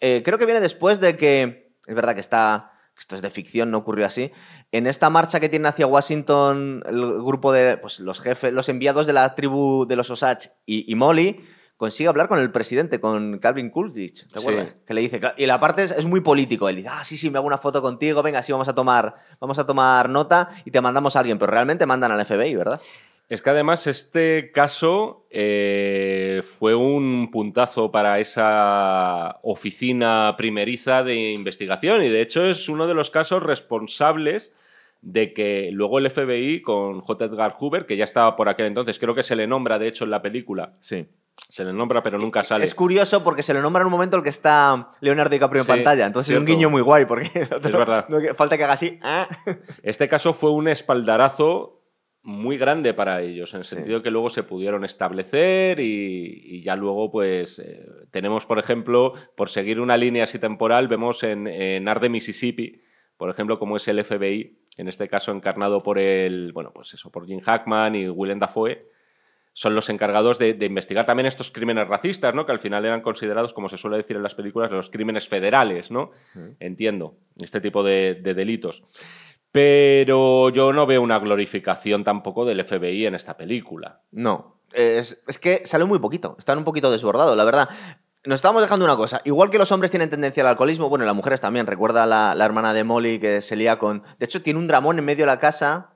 [0.00, 1.72] creo que viene después de que.
[1.86, 2.72] Es verdad que está.
[2.96, 4.30] Esto es de ficción, no ocurrió así.
[4.72, 9.06] En esta marcha que tiene hacia Washington el grupo de pues, los jefes, los enviados
[9.06, 11.44] de la tribu de los Osage y, y Molly,
[11.76, 14.46] consigue hablar con el presidente, con Calvin Coolidge, ¿te Sí.
[14.48, 14.76] acuerdas?
[14.86, 17.30] Que le dice, y la parte es, es muy político, él dice, ah, sí, sí,
[17.30, 20.70] me hago una foto contigo, venga, sí, vamos a tomar, vamos a tomar nota y
[20.70, 22.80] te mandamos a alguien, pero realmente mandan al FBI, ¿verdad?
[23.30, 32.02] Es que además este caso eh, fue un puntazo para esa oficina primeriza de investigación
[32.02, 34.52] y de hecho es uno de los casos responsables
[35.02, 37.24] de que luego el FBI con J.
[37.24, 40.04] Edgar Hoover, que ya estaba por aquel entonces, creo que se le nombra de hecho
[40.04, 40.72] en la película.
[40.80, 41.06] Sí.
[41.48, 42.64] Se le nombra, pero nunca sale.
[42.64, 45.62] Es curioso porque se le nombra en un momento en el que está Leonardo DiCaprio
[45.62, 46.04] en Sí, pantalla.
[46.06, 48.06] Entonces es un guiño muy guay porque Es verdad.
[48.08, 48.98] no- falta que haga así.
[49.02, 49.26] ah.
[49.82, 51.78] Este caso fue un espaldarazo
[52.22, 56.76] muy grande para ellos, en el sentido que luego se pudieron establecer y, y ya
[56.76, 61.88] luego, pues, eh, tenemos, por ejemplo, por seguir una línea así temporal, vemos en, en
[61.88, 62.82] Arde, Mississippi,
[63.16, 67.10] por ejemplo, cómo es el FBI, en este caso encarnado por el, bueno, pues eso,
[67.10, 68.86] por Jim Hackman y Willem Dafoe,
[69.52, 72.46] son los encargados de, de investigar también estos crímenes racistas, ¿no?
[72.46, 75.90] Que al final eran considerados, como se suele decir en las películas, los crímenes federales,
[75.90, 76.12] ¿no?
[76.60, 78.84] Entiendo, este tipo de, de delitos.
[79.52, 84.02] Pero yo no veo una glorificación tampoco del FBI en esta película.
[84.12, 84.60] No.
[84.72, 86.36] Es, es que sale muy poquito.
[86.38, 87.68] Están un poquito desbordados, la verdad.
[88.24, 89.22] Nos estamos dejando una cosa.
[89.24, 91.66] Igual que los hombres tienen tendencia al alcoholismo, bueno, las mujeres también.
[91.66, 94.02] Recuerda la, la hermana de Molly que se lía con.
[94.18, 95.94] De hecho, tiene un dramón en medio de la casa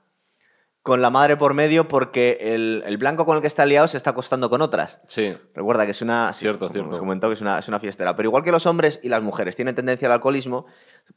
[0.81, 3.97] con la madre por medio porque el, el blanco con el que está liado se
[3.97, 5.01] está acostando con otras.
[5.07, 6.31] Sí, Recuerda que es una.
[6.33, 6.89] Cierto, cierto.
[6.91, 8.15] Nos comentó que es una, es una fiestera.
[8.15, 10.65] Pero igual que los hombres y las mujeres tienen tendencia al alcoholismo,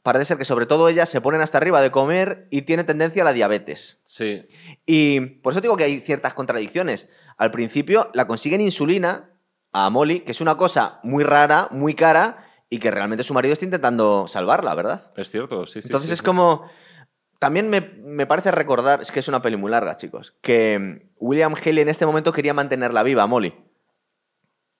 [0.03, 3.23] parece ser que sobre todo ellas se ponen hasta arriba de comer y tienen tendencia
[3.23, 4.01] a la diabetes.
[4.05, 4.45] sí.
[4.85, 7.09] Y por eso digo que hay ciertas contradicciones.
[7.37, 9.35] Al principio la consiguen insulina
[9.71, 13.53] a Molly, que es una cosa muy rara, muy cara, y que realmente su marido
[13.53, 15.11] está intentando salvarla, ¿verdad?
[15.15, 15.87] Es cierto, sí, sí.
[15.87, 16.25] Entonces sí, es sí.
[16.25, 16.69] como...
[17.39, 21.55] También me, me parece recordar, es que es una peli muy larga, chicos, que William
[21.55, 23.53] Haley en este momento quería mantenerla viva a Molly.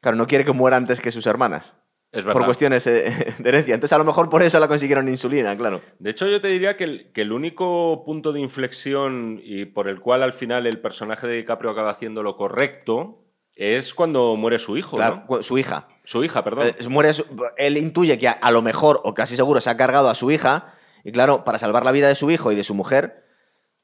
[0.02, 1.78] Claro, no quiere que muera antes que sus hermanas.
[2.12, 2.48] Es Por verdad.
[2.48, 3.76] cuestiones eh, de herencia.
[3.76, 5.80] Entonces, a lo mejor por eso la consiguieron insulina, claro.
[6.00, 9.88] De hecho, yo te diría que el, que el único punto de inflexión y por
[9.88, 13.29] el cual al final el personaje de DiCaprio acaba haciendo lo correcto
[13.60, 15.44] es cuando muere su hijo, Claro, ¿no?
[15.44, 15.88] su hija.
[16.04, 16.68] Su hija, perdón.
[16.68, 17.26] Eh, muere su-
[17.58, 20.32] él intuye que a, a lo mejor, o casi seguro, se ha cargado a su
[20.32, 20.74] hija.
[21.04, 23.26] Y claro, para salvar la vida de su hijo y de su mujer,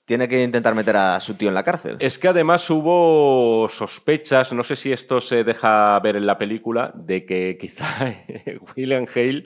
[0.05, 1.97] tiene que intentar meter a su tío en la cárcel.
[1.99, 6.91] Es que además hubo sospechas, no sé si esto se deja ver en la película,
[6.95, 7.85] de que quizá
[8.75, 9.45] William Hale,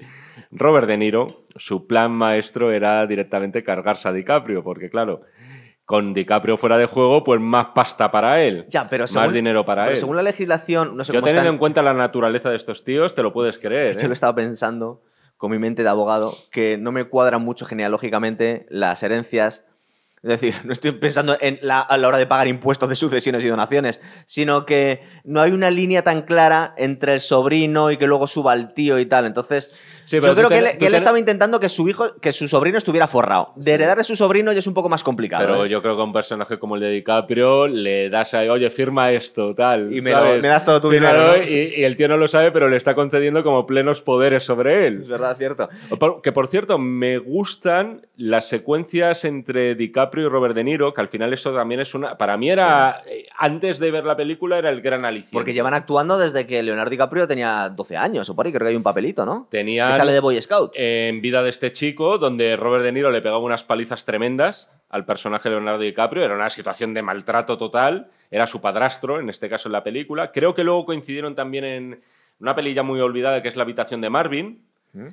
[0.51, 5.21] Robert De Niro, su plan maestro era directamente cargarse a DiCaprio, porque claro,
[5.89, 9.65] con DiCaprio fuera de juego, pues más pasta para él, Ya, pero más según, dinero
[9.65, 9.99] para pero él.
[9.99, 12.83] según la legislación, no sé Yo cómo teniendo están- en cuenta la naturaleza de estos
[12.83, 13.95] tíos, te lo puedes creer.
[13.97, 14.07] Yo ¿eh?
[14.07, 15.01] lo estaba pensando
[15.35, 19.65] con mi mente de abogado, que no me cuadran mucho genealógicamente las herencias.
[20.21, 23.43] Es decir, no estoy pensando en la, a la hora de pagar impuestos de sucesiones
[23.45, 28.07] y donaciones, sino que no hay una línea tan clara entre el sobrino y que
[28.07, 29.25] luego suba al tío y tal.
[29.25, 29.71] Entonces,
[30.05, 32.47] Sí, yo creo que, él, que él ten- estaba intentando que su hijo, que su
[32.47, 33.53] sobrino estuviera forrado.
[33.55, 35.45] De heredar a su sobrino ya es un poco más complicado.
[35.45, 35.69] Pero ¿eh?
[35.69, 39.11] yo creo que a un personaje como el de DiCaprio le das ahí, oye, firma
[39.11, 39.93] esto, tal.
[39.93, 41.47] Y me lo- me das todo tu Fírmalo, dinero, ¿no?
[41.51, 44.87] Y, y el tío no lo sabe, pero le está concediendo como plenos poderes sobre
[44.87, 45.01] él.
[45.03, 45.69] Es verdad, cierto.
[46.23, 51.07] Que por cierto, me gustan las secuencias entre DiCaprio y Robert De Niro, que al
[51.07, 52.17] final eso también es una.
[52.17, 53.01] Para mí era.
[53.07, 55.33] eh, Antes de ver la película, era el gran aliciente.
[55.37, 58.69] Porque llevan actuando desde que Leonardo DiCaprio tenía 12 años o por ahí, creo que
[58.71, 59.47] hay un papelito, ¿no?
[59.89, 60.71] Que sale de Boy Scout.
[60.75, 65.05] en vida de este chico, donde Robert De Niro le pegaba unas palizas tremendas al
[65.05, 66.23] personaje de Leonardo DiCaprio.
[66.23, 68.09] Era una situación de maltrato total.
[68.31, 70.31] Era su padrastro, en este caso en la película.
[70.31, 72.01] Creo que luego coincidieron también en
[72.39, 74.65] una peli ya muy olvidada que es La habitación de Marvin.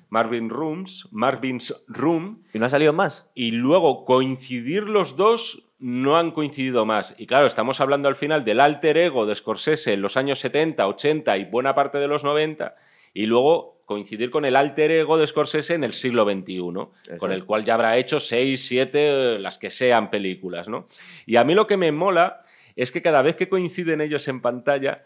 [0.08, 2.42] Marvin Rooms, Marvin's Room.
[2.52, 3.30] ¿Y no ha salido más?
[3.34, 7.14] Y luego coincidir los dos no han coincidido más.
[7.18, 10.86] Y claro, estamos hablando al final del alter ego de Scorsese en los años 70,
[10.86, 12.74] 80 y buena parte de los 90.
[13.12, 17.30] Y luego coincidir con el alter ego de Scorsese en el siglo XXI, Eso con
[17.30, 17.36] es.
[17.38, 20.68] el cual ya habrá hecho seis, siete, las que sean películas.
[20.68, 20.88] ¿no?
[21.24, 22.42] Y a mí lo que me mola
[22.74, 25.04] es que cada vez que coinciden ellos en pantalla,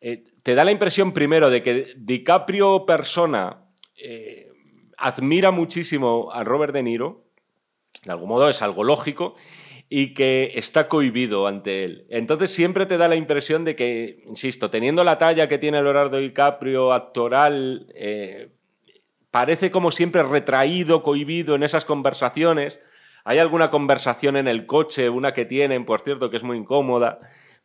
[0.00, 3.59] eh, te da la impresión primero de que DiCaprio persona
[4.02, 4.50] eh,
[4.96, 7.24] admira muchísimo a Robert De Niro,
[8.04, 9.34] de algún modo es algo lógico,
[9.88, 12.06] y que está cohibido ante él.
[12.10, 16.18] Entonces siempre te da la impresión de que, insisto, teniendo la talla que tiene Leonardo
[16.18, 18.52] DiCaprio actoral, eh,
[19.32, 22.78] parece como siempre retraído, cohibido en esas conversaciones.
[23.24, 27.18] Hay alguna conversación en el coche, una que tienen, por cierto, que es muy incómoda,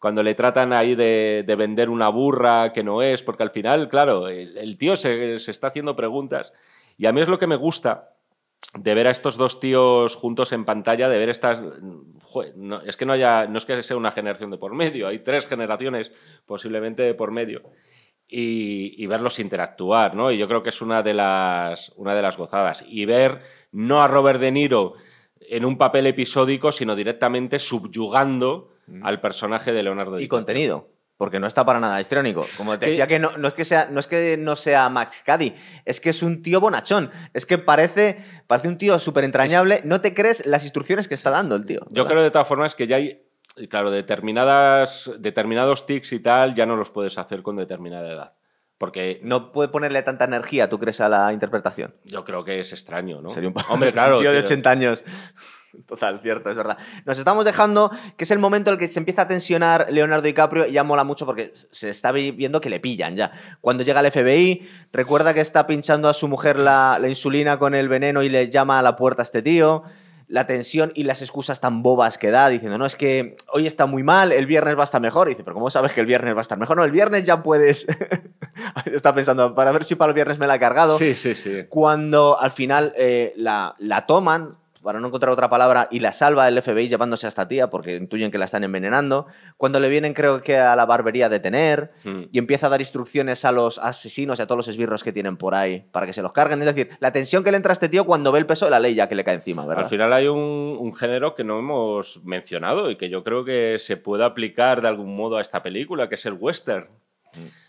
[0.05, 3.89] cuando le tratan ahí de, de vender una burra que no es, porque al final,
[3.89, 6.53] claro, el, tío se, se está haciendo preguntas.
[6.95, 8.11] Y a mí es lo que me gusta
[8.75, 11.59] de ver a estos dos tíos juntos en pantalla, de ver estas...
[12.85, 15.47] Es que no haya, no es que sea una generación de por medio, hay tres
[15.47, 16.13] generaciones
[16.45, 17.63] posiblemente de por medio.
[18.27, 20.31] Y, y verlos interactuar, ¿no?
[20.31, 22.85] Y yo creo que es una de, las, una de las gozadas.
[22.87, 23.41] Y ver
[23.71, 24.93] no a Robert De Niro
[25.39, 30.29] en un papel episódico, sino directamente subyugando al personaje de Leonardo Y DiCaprio.
[30.39, 30.89] contenido.
[31.17, 32.45] Porque no está para nada histriónico.
[32.57, 35.23] Como te decía que no, no es que sea, no es que no sea Max
[35.25, 35.55] Caddy,
[35.85, 37.09] es que es un tío bonachón.
[37.33, 38.17] Es que parece,
[38.47, 39.79] parece un tío súper entrañable.
[39.85, 41.79] No te crees las instrucciones que está dando el tío.
[41.89, 43.23] Yo creo de todas formas que ya hay,
[43.69, 48.33] claro, determinadas, determinados tics y tal, ya no los puedes hacer con determinada edad.
[48.77, 51.95] Porque No puede ponerle tanta energía, ¿tú crees, a la interpretación?
[52.03, 53.29] yo creo que es extraño, ¿no?
[53.29, 54.17] Sería un, Hombre, claro.
[54.17, 54.45] un tío de tío.
[54.47, 55.05] 80 años.
[55.85, 56.77] Total, cierto, es verdad.
[57.05, 60.23] Nos estamos dejando, que es el momento en el que se empieza a tensionar Leonardo
[60.23, 63.31] DiCaprio y ya mola mucho porque se está vi- viendo que le pillan ya.
[63.61, 67.75] Cuando llega el FBI, recuerda que está pinchando a su mujer la, la insulina con
[67.75, 69.83] el veneno y le llama a la puerta a este tío.
[70.27, 73.85] La tensión y las excusas tan bobas que da, diciendo, no, es que hoy está
[73.85, 75.27] muy mal, el viernes va a estar mejor.
[75.27, 76.77] Y dice, pero ¿cómo sabes que el viernes va a estar mejor?
[76.77, 77.85] No, el viernes ya puedes.
[78.91, 81.65] está pensando, para ver si para el viernes me la he cargado Sí, sí, sí.
[81.69, 84.55] cuando al final eh, la, la toman,
[84.85, 87.95] para no encontrar otra palabra, y la salva el FBI llevándose a esta tía porque
[87.97, 89.27] intuyen que la están envenenando,
[89.57, 92.23] cuando le vienen creo que a la barbería a detener Hmm.
[92.31, 95.35] y empieza a dar instrucciones a los asesinos y a todos los esbirros que tienen
[95.35, 96.61] por ahí para que se los carguen.
[96.61, 98.71] Es decir, la tensión que le entra a este tío cuando ve el peso de
[98.71, 99.85] la ley ya que le cae encima, ¿verdad?
[99.85, 103.77] Al final hay un, un género que no hemos mencionado y que yo creo que
[103.79, 106.87] se puede aplicar de algún modo a esta película, que es el western.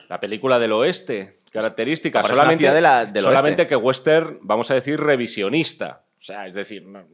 [0.08, 2.22] La película del oeste, característica.
[2.22, 3.66] Solamente, de la- del solamente oeste.
[3.66, 6.02] que western, vamos a decir, revisionista.
[6.26, 7.06] Sea, es decir, no,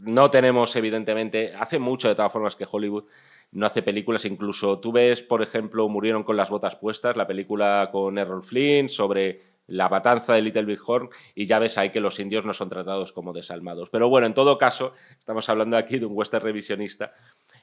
[0.00, 3.04] no tenemos evidentemente, hace mucho de todas formas que Hollywood
[3.52, 7.90] no hace películas, incluso tú ves, por ejemplo, Murieron con las botas puestas, la película
[7.92, 12.00] con Errol Flynn sobre la matanza de Little Big Horn, y ya ves ahí que
[12.00, 13.90] los indios no son tratados como desalmados.
[13.90, 17.12] Pero bueno, en todo caso, estamos hablando aquí de un western revisionista,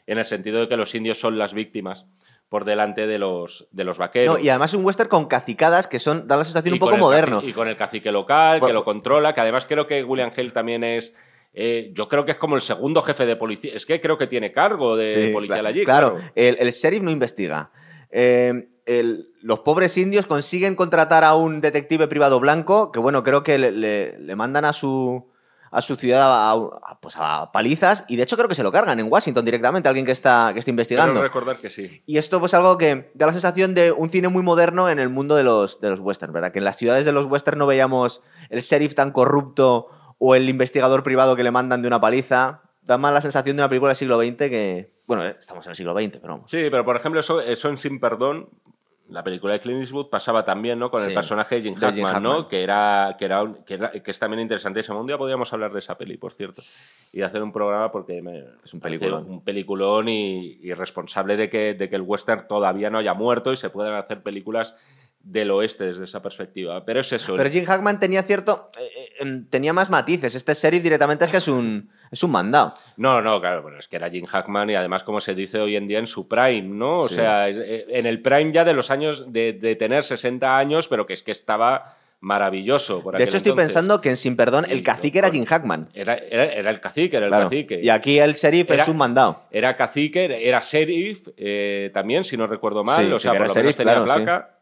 [0.05, 2.05] en el sentido de que los indios son las víctimas
[2.51, 4.35] por delante de los, de los vaqueros.
[4.37, 6.97] No, y además un western con cacicadas que son, da la sensación Y un poco
[6.97, 7.37] moderno.
[7.37, 10.31] cacique- y con el cacique local, Bueno, que lo controla, que además creo que William
[10.35, 11.15] Hale también es.
[11.53, 13.71] eh, yo creo que es como el segundo jefe de policía.
[13.73, 15.85] Es que creo que tiene cargo de Sí, policial allí.
[15.85, 16.31] Claro, Claro.
[16.35, 17.71] El, el sheriff no investiga.
[18.09, 23.43] Eh, el- los pobres indios consiguen contratar a un detective privado blanco que, bueno, creo
[23.43, 25.30] que le, le- le mandan a su,
[25.71, 28.71] a su ciudad a, a- pues a palizas y de hecho creo que se lo
[28.71, 31.21] cargan en Washington directamente, alguien que está, que está Quiero investigando.
[31.21, 32.03] recordar que sí.
[32.05, 35.09] Y esto pues algo que da la sensación de un cine muy moderno en el
[35.09, 36.51] mundo de los, de los westerns, ¿verdad?
[36.51, 40.49] Que en las ciudades de los westerns no veíamos el sheriff tan corrupto o el
[40.49, 42.61] investigador privado que le mandan de una paliza.
[42.83, 44.91] Da más la sensación de una película del siglo XX que...
[45.07, 46.49] Bueno, eh, estamos en el siglo XX, pero vamos.
[46.51, 48.49] Sí, pero por ejemplo, eso, eso en Sin Perdón,
[49.11, 50.89] la película de Clint Eastwood pasaba también, ¿no?
[50.89, 52.47] Con Sí, el personaje de Jim de Jim Hackman, ¿no?
[52.47, 54.99] Que era, que era, un- que era- que es también interesantísimo.
[54.99, 56.61] Un día podríamos hablar de esa peli, por cierto,
[57.11, 59.29] y hacer un programa porque me Es un peliculón.
[59.29, 63.51] un peliculón y, y responsable de que, de que el western todavía no haya muerto
[63.51, 64.75] y se puedan hacer películas
[65.23, 66.83] del oeste desde esa perspectiva.
[66.85, 67.35] Pero es eso.
[67.37, 68.69] Pero Jim Hackman tenía cierto...
[68.79, 70.35] eh, eh, em, tenía más matices.
[70.35, 72.73] Este sheriff directamente es que es un, es un mandado.
[72.97, 75.75] No, no, claro, bueno, es que era Jim Hackman y además, como se dice hoy
[75.75, 76.99] en día, en su prime, ¿no?
[76.99, 77.15] O Sí.
[77.15, 81.05] sea, eh, en el prime ya de los años de, de tener 60 años, pero
[81.05, 83.01] que es que estaba maravilloso.
[83.01, 83.73] por De hecho, estoy entonces.
[83.73, 85.89] pensando que en Sin Perdón el cacique era Jim Hackman.
[85.93, 87.45] Era, era, era el cacique, era el Claro.
[87.49, 87.79] cacique.
[87.83, 89.43] Y aquí el sheriff Era- es un mandado.
[89.51, 93.03] Era cacique, era sheriff eh, también, si no recuerdo mal.
[93.05, 94.57] Sí, o sea, por lo menos sheriff, tenía claro, placa.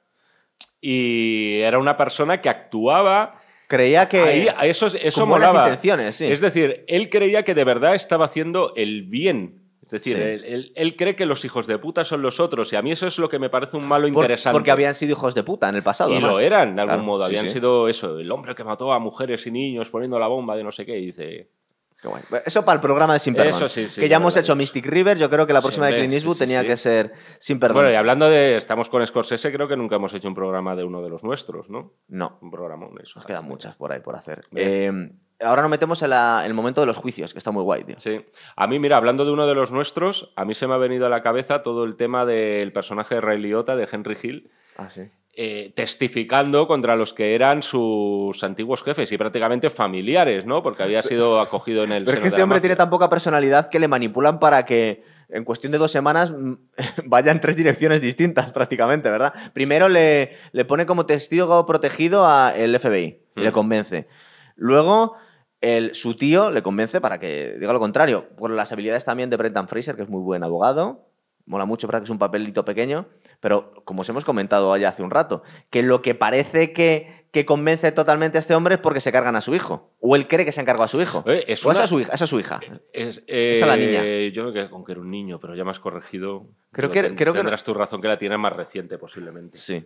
[0.82, 3.36] Y era una persona que actuaba
[3.68, 4.20] Creía que...
[4.58, 5.68] Ahí, eso, eso con buenas molaba.
[5.68, 6.26] intenciones, sí.
[6.26, 9.62] Es decir, él creía que de verdad estaba haciendo el bien.
[9.84, 10.22] Es decir, Sí.
[10.24, 12.74] él, él- él cree que los hijos de puta son los otros.
[12.74, 14.56] Y a mí eso es lo que me parece un malo Por- interesante.
[14.56, 16.10] porque habían sido hijos de puta en el pasado.
[16.10, 16.32] y además.
[16.32, 17.22] lo eran, de algún Claro, modo.
[17.26, 17.54] sí, Habían sí.
[17.54, 20.72] sido eso, el hombre que mató a mujeres y niños poniendo la bomba de no
[20.72, 20.98] sé qué.
[20.98, 21.50] Y dice.
[22.02, 22.22] Qué guay.
[22.46, 23.54] Eso para el programa de Sin Perdón.
[23.56, 24.46] Eso sí, sí, que ya hemos verdad.
[24.46, 25.18] hecho Mystic River.
[25.18, 27.76] Yo creo que la próxima de Clint Eastwood tenía que ser Sin Perdón.
[27.78, 28.56] Bueno, y hablando de.
[28.58, 31.70] Estamos con Scorsese, creo que nunca hemos hecho un programa de uno de los nuestros,
[31.70, 31.94] ¿no?
[32.08, 33.20] No, Un programa, eso.
[33.20, 34.46] nos quedan muchas por ahí por hacer.
[34.56, 34.92] Eh,
[35.42, 37.84] ahora nos metemos en, la- en el momento de los juicios, que está muy guay,
[37.84, 37.96] tío.
[38.00, 38.26] Sí.
[38.56, 41.06] A mí, mira, hablando de uno de los nuestros, a mí se me ha venido
[41.06, 44.90] a la cabeza todo el tema del personaje de Ray Liotta, de Henry Hill, Ah,
[44.90, 45.10] sí.
[45.34, 50.62] Eh, testificando contra los que eran sus antiguos jefes y prácticamente familiares, ¿no?
[50.64, 52.04] Porque había sido acogido en el.
[52.06, 55.44] Pero es que este hombre tiene tan poca personalidad que le manipulan para que en
[55.44, 56.54] cuestión de dos semanas mm,
[57.06, 59.34] vaya en tres direcciones distintas prácticamente, ¿verdad?
[59.54, 63.54] Primero le, le pone como testigo protegido al FBI y le Mm.
[63.54, 64.08] convence.
[64.56, 65.16] Luego
[65.62, 68.30] el, su tío le convence para que diga lo contrario.
[68.36, 71.06] Por las habilidades también de Brendan Fraser, que es muy buen abogado.
[71.46, 72.00] Mola mucho, ¿verdad?
[72.02, 73.08] Que es un papelito pequeño.
[73.40, 77.46] Pero como os hemos comentado ya hace un rato, que lo que parece que, que
[77.46, 79.92] convence totalmente a este hombre es porque se cargan a su hijo.
[80.02, 81.24] O él cree que se han cargado a su hijo.
[81.28, 82.14] Eh, es o es una- a su hija.
[82.14, 82.60] Es a su hija.
[82.92, 84.02] Es, Esa la niña.
[84.04, 86.48] eh, Yo me quedé con que era un niño, pero ya me has corregido.
[86.72, 89.58] Creo que- ten- creo que- Tendrás tu razón que la tiene más reciente, posiblemente.
[89.58, 89.86] Sí.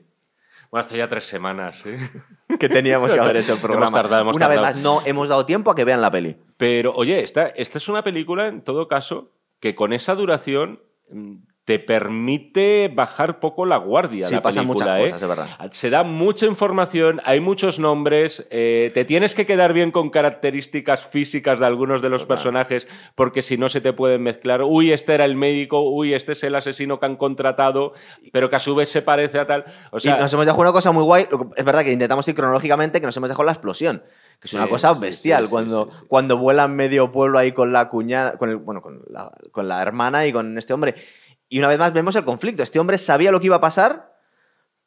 [0.71, 1.97] Bueno, hace ya tres semanas, ¿eh?
[2.59, 3.87] Que teníamos que haber hecho el programa.
[3.87, 6.37] Hemos tardado, hemos Una vez más, no hemos dado tiempo a que vean la peli.
[6.57, 11.35] Pero, oye, esta, esta es una película, en todo caso, que con esa duración mm,
[11.65, 14.27] te permite bajar poco la guardia.
[14.27, 15.11] Sí, la pasan película, muchas ¿eh?
[15.11, 15.71] cosas, es verdad.
[15.71, 21.07] Se da mucha información, hay muchos nombres, eh, te tienes que quedar bien con características
[21.07, 24.61] físicas de algunos de los personajes, porque si no se te pueden mezclar.
[24.63, 27.93] Uy, este era el médico, uy, este es el asesino que han contratado,
[28.33, 29.63] pero que a su vez se parece a tal.
[29.91, 31.27] O sea, y nos hemos dejado una cosa muy guay.
[31.55, 34.03] Es verdad que intentamos ir cronológicamente, que nos hemos dejado la explosión.
[34.39, 35.43] Que es Sí, una cosa bestial.
[35.43, 39.01] sí, sí, cuando, cuando vuelan medio pueblo ahí con la cuñada, con el, bueno, con
[39.07, 40.95] la, con la hermana y con este hombre.
[41.53, 42.63] Y una vez más vemos el conflicto.
[42.63, 44.11] Este hombre sabía lo que iba a pasar,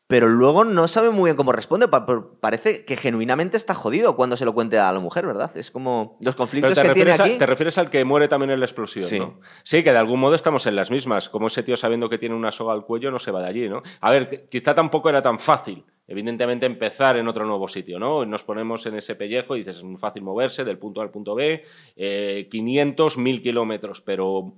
[0.09, 1.87] pero luego no sabe muy bien cómo responde.
[1.87, 2.05] Pa-
[2.41, 5.57] Parece que genuinamente está jodido cuando se lo cuente a la mujer, ¿verdad?
[5.57, 8.67] Es como los conflictos que tiene a- te refieres al que muere también en la
[8.67, 9.21] explosión, Sí.
[9.21, 9.39] ¿no?
[9.63, 11.29] Sí, que de algún modo estamos en las mismas.
[11.29, 13.69] Como ese tío sabiendo que tiene una soga al cuello no se va de allí,
[13.69, 13.81] ¿no?
[14.01, 18.25] A ver, quizá tampoco era tan fácil, evidentemente, empezar en otro nuevo sitio, ¿no?
[18.27, 21.11] Nos ponemos en ese pellejo y dices, es muy fácil moverse del punto A al
[21.11, 21.63] punto B,
[21.97, 24.53] eh, 500, 1000 kilómetros, pero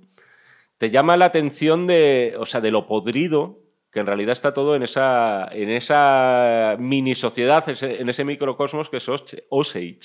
[0.79, 3.59] te llama la atención de, o sea, de lo podrido
[3.91, 8.97] que en realidad está todo en esa, en esa mini sociedad, en ese microcosmos que
[8.97, 9.99] es Os- Osage.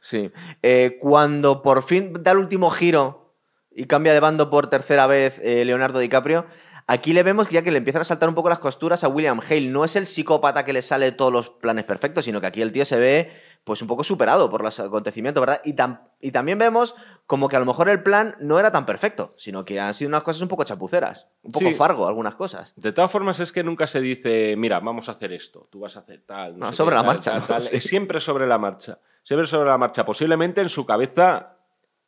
[0.00, 0.30] Sí.
[0.62, 3.34] Eh, cuando por fin da el último giro
[3.70, 6.46] y cambia de bando por tercera vez eh, Leonardo DiCaprio,
[6.92, 9.40] aquí le vemos ya que le empiezan a saltar un poco las costuras a William
[9.40, 9.68] Hale.
[9.68, 12.72] No es el psicópata que le sale todos los planes perfectos, sino que aquí el
[12.72, 13.32] tío se ve
[13.62, 15.60] pues un poco superado por los acontecimientos, ¿verdad?
[15.64, 16.94] Y, tam- y también vemos
[17.26, 20.08] como que a lo mejor el plan no era tan perfecto, sino que han sido
[20.08, 21.74] unas cosas un poco chapuceras, un poco Sí.
[21.74, 22.72] fargo algunas cosas.
[22.76, 25.94] De todas formas, es que nunca se dice, mira, vamos a hacer esto, tú vas
[25.98, 26.58] a hacer tal.
[26.58, 27.46] No, sé sobre qué, la tal, marcha, tal, ¿no?
[27.46, 27.62] tal.
[27.62, 27.68] Sí.
[27.76, 28.98] Es siempre sobre la marcha.
[29.22, 30.06] Siempre sobre la marcha.
[30.06, 31.58] Posiblemente en su cabeza,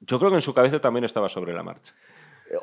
[0.00, 1.92] yo creo que en su cabeza también estaba sobre la marcha.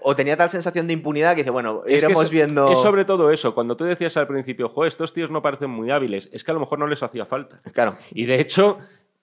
[0.04, 2.72] O tenía tal sensación de impunidad que dice, bueno, Es iremos es- viendo...
[2.72, 3.56] Es sobre todo eso.
[3.56, 6.54] Cuando tú decías al principio, jo, estos tíos no parecen muy hábiles, es que a
[6.54, 7.60] lo mejor no les hacía falta.
[7.74, 7.96] Claro.
[8.12, 8.78] Y de hecho,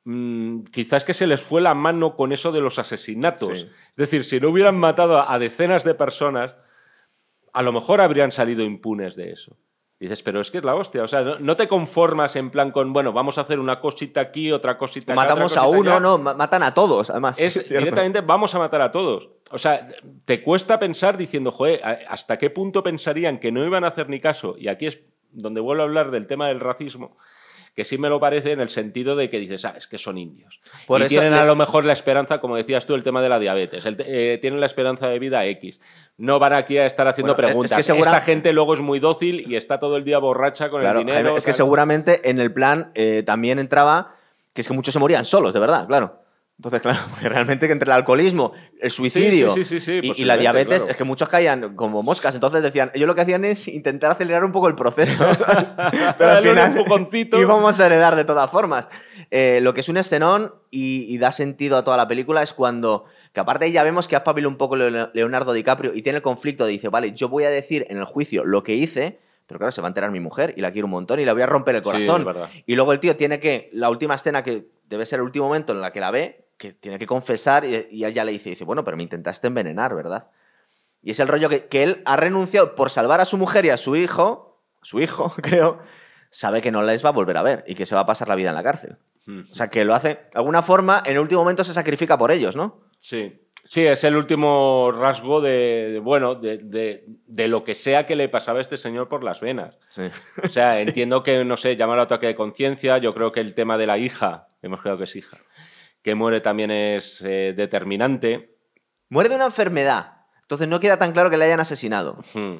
[0.04, 3.58] mm, quizás que se les fue la mano con eso de los asesinatos.
[3.60, 3.70] Sí.
[3.90, 6.56] Es decir, si no hubieran matado a decenas de personas,
[7.52, 9.56] a lo mejor habrían salido impunes de eso.
[9.98, 11.02] Dices, pero es que es la hostia.
[11.04, 14.20] O sea, no, no te conformas en plan con, bueno, vamos a hacer una cosita
[14.20, 16.00] aquí, otra cosita acá, Matamos a uno, allá.
[16.00, 17.38] no, ma- matan a todos, además.
[17.40, 19.30] Es directamente vamos a matar a todos.
[19.52, 19.88] O sea,
[20.24, 24.08] te cuesta pensar diciendo, joder, ¿a- ¿hasta qué punto pensarían que no iban a hacer
[24.08, 24.56] ni caso?
[24.58, 24.98] Y aquí es
[25.30, 27.16] donde vuelvo a hablar del tema del racismo,
[27.76, 30.16] que sí me lo parece en el sentido de que dices, ah, es que son
[30.18, 30.60] indios.
[30.86, 33.22] Por y eso tienen le- a lo mejor la esperanza, como decías tú, el tema
[33.22, 33.84] de la diabetes.
[33.86, 35.80] El eh, tienen la esperanza de vida X.
[36.16, 37.76] No van aquí a estar haciendo Bueno, es- es preguntas.
[37.76, 40.80] que segura- Esta gente luego es muy dócil y está todo el día borracha con
[40.80, 41.22] Claro, el dinero.
[41.24, 41.56] Jaime, es que tal.
[41.56, 44.14] seguramente en el plan eh, también entraba
[44.54, 46.22] que es que muchos se morían solos, de verdad, claro.
[46.58, 50.22] Entonces, claro, porque realmente que entre el alcoholismo, el suicidio sí, sí, sí, sí, y-
[50.22, 50.90] y, la diabetes, claro.
[50.90, 52.34] es que muchos caían como moscas.
[52.34, 55.26] Entonces decían, ellos lo que hacían es intentar acelerar un poco el proceso.
[56.18, 56.72] Pero al final
[57.38, 58.88] íbamos a heredar de todas formas.
[59.30, 62.52] Eh, lo que es un escenón y, y da sentido a toda la película es
[62.52, 66.18] cuando, que aparte ya vemos que ha espabilado un poco Leo- Leonardo DiCaprio y tiene
[66.18, 69.18] el conflicto de dice, vale, yo voy a decir en el juicio lo que hice,
[69.46, 71.32] pero claro, se va a enterar mi mujer y la quiero un montón y la
[71.32, 72.26] voy a romper el corazón.
[72.66, 75.72] y luego el tío tiene que, la última escena que debe ser el último momento
[75.72, 78.64] en la que la ve, que tiene que confesar y, y ella le dice, dice,
[78.64, 80.30] bueno, pero me intentaste envenenar, ¿verdad?
[81.02, 83.70] Y es el rollo que, que él ha renunciado por salvar a su mujer y
[83.70, 85.78] a su hijo, su hijo, creo,
[86.30, 88.28] sabe que no les va a volver a ver y que se va a pasar
[88.28, 88.96] la vida en la cárcel.
[89.26, 89.40] Mm.
[89.50, 92.30] O sea, que lo hace, de alguna forma, en el último momento se sacrifica por
[92.32, 92.80] ellos, ¿no?
[93.00, 93.42] Sí.
[93.68, 98.14] Sí, es el último rasgo de, de, bueno, de, de- de lo que sea que
[98.14, 99.74] le pasaba a este señor por las venas.
[99.90, 100.02] Sí.
[100.44, 102.98] O sea, entiendo que, no sé, llama al ataque de conciencia.
[102.98, 105.36] Yo creo que el tema de la hija, hemos quedado que es hija,
[106.06, 108.56] que muere también es eh, determinante.
[109.08, 110.12] Muere de una enfermedad.
[110.42, 112.22] Entonces no queda tan claro que le hayan asesinado.
[112.32, 112.58] Hmm.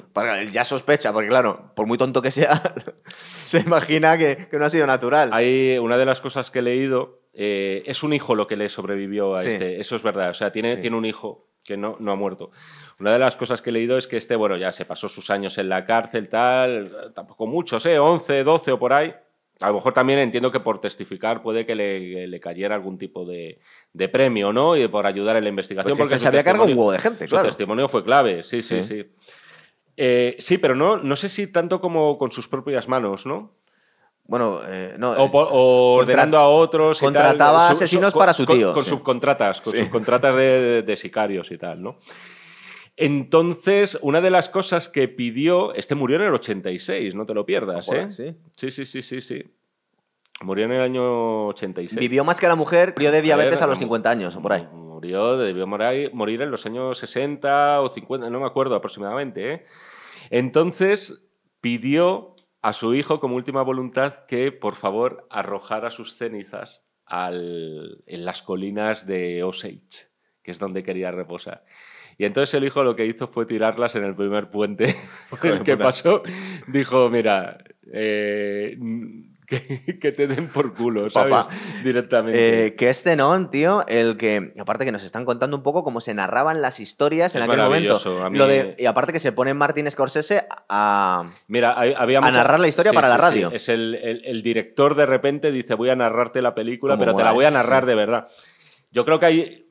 [0.51, 2.61] Ya sospecha, porque claro, por muy tonto que sea,
[3.37, 5.29] se imagina que, que no ha sido natural.
[5.31, 8.67] Hay una de las cosas que he leído, eh, es un hijo lo que le
[8.67, 9.51] sobrevivió a Sí.
[9.51, 9.79] este.
[9.79, 10.31] Eso es verdad.
[10.31, 10.81] O sea, tiene, Sí.
[10.81, 12.51] tiene un hijo que no, no ha muerto.
[12.99, 15.29] Una de las cosas que he leído es que este, bueno, ya se pasó sus
[15.29, 17.97] años en la cárcel, tal, tampoco muchos, ¿eh?
[17.97, 19.13] 11, 12 o por ahí.
[19.61, 23.25] A lo mejor también entiendo que por testificar puede que le, le cayera algún tipo
[23.25, 23.59] de,
[23.93, 24.77] de premio, ¿no?
[24.77, 25.97] Y por ayudar en la investigación.
[25.97, 27.47] Porque este su se había cargado un huevo de gente, su claro.
[27.47, 29.03] testimonio fue clave, sí, sí, Sí.
[29.03, 29.11] sí.
[29.99, 33.55] Eh, sí, pero no, no sé si tanto como con sus propias manos, ¿no?
[34.25, 35.11] Bueno, eh, no.
[35.13, 36.97] O, po- o ordenando a otros.
[37.01, 37.13] y tal.
[37.13, 38.89] contrataba Su- asesinos con- para su con- tío, Con, sí.
[38.91, 39.79] subcontratas, con Sí.
[39.79, 41.97] subcontratas de, de- de sicarios y tal, ¿no?
[42.97, 45.73] Entonces, una de las cosas que pidió.
[45.75, 48.09] Este murió en el 86, no te lo pierdas, ¿eh?
[48.09, 48.35] sí.
[48.55, 49.43] Sí, sí, sí, sí, sí.
[50.41, 51.99] Murió en el año 86.
[51.99, 54.41] Vivió más que la mujer, murió de diabetes a, ver, los mu- 50 años o
[54.41, 54.67] por ahí.
[54.73, 59.53] Murió, debió morir en los años 60 o 50, no me acuerdo aproximadamente.
[59.53, 59.63] ¿eh?
[60.31, 61.27] Entonces
[61.61, 68.25] pidió a su hijo como última voluntad que por favor arrojara sus cenizas al- en
[68.25, 70.09] las colinas de Osage,
[70.43, 71.63] que es donde quería reposar.
[72.17, 74.95] Y entonces el hijo lo que hizo fue tirarlas en el primer puente
[75.43, 76.23] el que pasó.
[76.67, 77.57] Dijo, mira,
[77.93, 78.75] eh,
[79.47, 81.31] que, que te den por culo, ¿sabes?
[81.33, 81.49] Papá.
[81.83, 82.65] Directamente.
[82.67, 84.51] Eh, que este non, tío, el que.
[84.59, 88.29] Aparte que nos están contando un poco cómo se narraban las historias en aquel momento.
[88.29, 91.29] mí- Lo de, y aparte que se pone Martin Scorsese a.
[91.47, 93.49] Mira, hay- había a mucha- narrar la historia para la radio.
[93.53, 97.23] Es el, el- el director de repente dice, voy a narrarte la película, pero te
[97.23, 98.27] la voy a narrar de verdad.
[98.91, 99.66] Yo creo que hay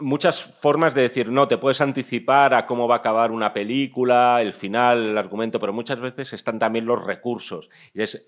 [0.00, 4.40] muchas formas de decir, no, te puedes anticipar a cómo va a acabar una película,
[4.42, 7.70] el final, el argumento, pero muchas veces están también los recursos.
[7.94, 8.26] Y es-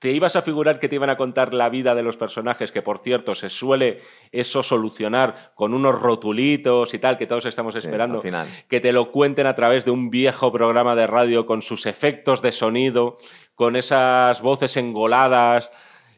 [0.00, 2.82] te ibas a figurar que te iban a contar la vida de los personajes, que
[2.82, 4.00] por cierto se suele
[4.32, 8.46] eso solucionar con unos rotulitos y tal, que todos estamos esperando final.
[8.68, 12.42] que te lo cuenten a través de un viejo programa de radio con sus efectos
[12.42, 13.16] de sonido,
[13.54, 15.70] con esas voces engoladas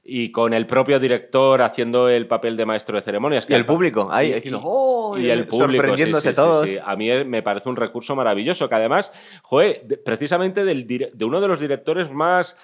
[0.09, 3.47] y con el propio director haciendo el papel de maestro de ceremonias.
[3.51, 5.19] Y el público ahí y- diciendo, ¡oh!
[5.19, 6.69] y el público, sorprendiéndose sí, sí, sí, todos.
[6.69, 6.79] sí.
[6.83, 9.13] A mí me parece un recurso maravilloso, que además,
[9.51, 12.57] de- precisamente del de uno de los directores más,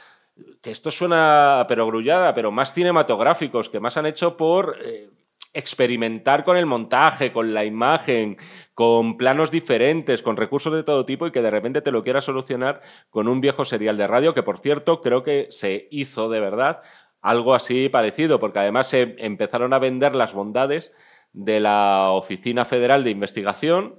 [0.61, 5.09] que esto suena pero grullada, pero más cinematográficos, que más han hecho por eh,
[5.53, 8.37] experimentar con el montaje, con la imagen,
[8.75, 12.21] con planos diferentes, con recursos de todo tipo y que de repente te lo quiera
[12.21, 12.81] solucionar
[13.11, 16.81] con un viejo serial de radio, que por cierto creo que se hizo de verdad
[17.23, 20.93] algo así parecido, porque además se empezaron a vender las bondades
[21.33, 23.95] de la Oficina Federal de Investigación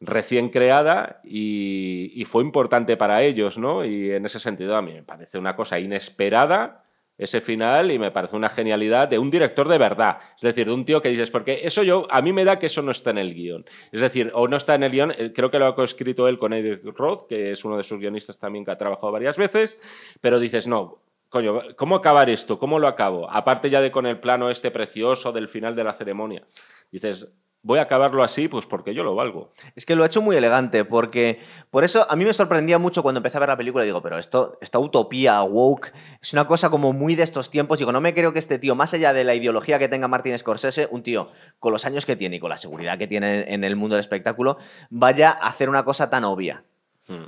[0.00, 3.84] recién creada y, fue importante para ellos, ¿no?
[3.84, 6.84] Y en ese sentido a mí me parece una cosa inesperada
[7.18, 10.72] ese final y me parece una genialidad de un director de verdad, es decir, de
[10.72, 13.10] un tío que dices, porque eso yo, a mí me da que eso no está
[13.10, 15.66] en el guion, es decir, o no está en el guion, eh, creo que lo
[15.66, 18.78] ha coescrito él con Eric Roth, que es uno de sus guionistas también que ha
[18.78, 19.78] trabajado varias veces,
[20.22, 22.58] pero dices, no, coño, ¿cómo acabar esto?
[22.58, 23.30] ¿Cómo lo acabo?
[23.30, 26.46] Aparte ya de con el plano este precioso del final de la ceremonia,
[26.92, 29.52] dices, voy a acabarlo así, pues porque yo lo valgo.
[29.76, 33.02] Es que lo ha hecho muy elegante, porque por eso a mí me sorprendía mucho
[33.02, 33.84] cuando empecé a ver la película.
[33.84, 37.78] Digo, pero esto, esta utopía woke es una cosa como muy de estos tiempos.
[37.78, 40.36] Digo, no me creo que este tío, más allá de la ideología que tenga Martin
[40.36, 43.64] Scorsese, un tío con los años que tiene y con la seguridad que tiene en
[43.64, 44.58] el mundo del espectáculo,
[44.88, 46.64] vaya a hacer una cosa tan obvia.
[47.06, 47.26] Hmm.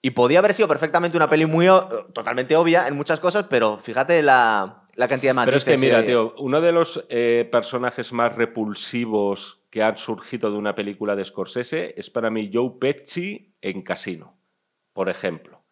[0.00, 1.66] Y podía haber sido perfectamente una peli muy
[2.12, 5.68] totalmente obvia en muchas cosas, pero fíjate la, la cantidad de Pero matices.
[5.74, 10.56] es que mira, tío, uno de los eh, personajes más repulsivos que han surgido de
[10.56, 14.38] una película de Scorsese es para mí Joe Pesci en Casino,
[14.92, 15.64] por ejemplo.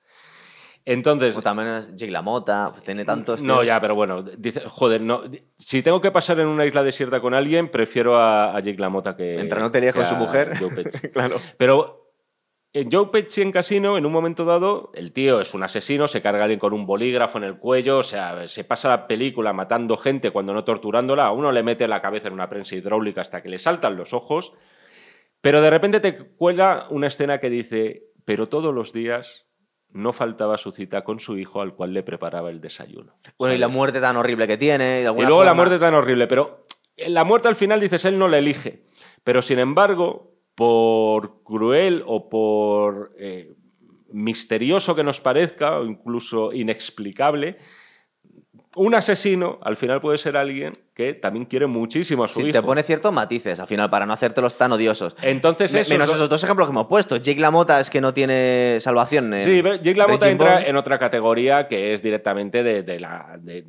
[0.84, 3.42] Entonces, O también es Jake LaMotta, tiene tantos.
[3.42, 5.22] no, ya, pero bueno, dice, joder, no,
[5.56, 9.16] si tengo que pasar en una isla desierta con alguien, prefiero a, a Jake LaMotta
[9.16, 10.56] que Mientras no te líes con su mujer.
[10.58, 11.08] Joe Pesci.
[11.12, 11.40] claro.
[11.58, 12.05] Pero
[12.72, 16.20] en Joe Pesci en Casino, en un momento dado, el tío es un asesino, se
[16.20, 19.52] carga a alguien con un bolígrafo en el cuello, o sea, se pasa la película
[19.52, 23.22] matando gente cuando no torturándola, a uno le mete la cabeza en una prensa hidráulica
[23.22, 24.52] hasta que le saltan los ojos,
[25.40, 29.46] pero de repente te cuela una escena que dice, pero todos los días
[29.90, 33.14] no faltaba su cita con su hijo al cual le preparaba el desayuno.
[33.38, 34.84] Bueno, y la muerte tan horrible que tiene.
[34.84, 38.28] de Y luego la muerte tan horrible, pero la muerte al final dices, él no
[38.28, 38.84] la elige.
[39.24, 43.54] Pero sin embargo, por cruel o por eh,
[44.10, 47.58] misterioso que nos parezca, o incluso inexplicable,
[48.74, 52.52] un asesino al final puede ser alguien que también quiere muchísimo a su Sí, hijo.
[52.52, 55.14] te pone ciertos matices al final para no hacértelos tan odiosos.
[55.20, 57.18] Entonces, Menos esos dos ejemplos que hemos puesto.
[57.18, 59.34] Jake LaMotta es que no tiene salvación.
[59.34, 63.36] en Sí, pero Jake Raging entra en otra categoría que es directamente de, de la,
[63.38, 63.60] de-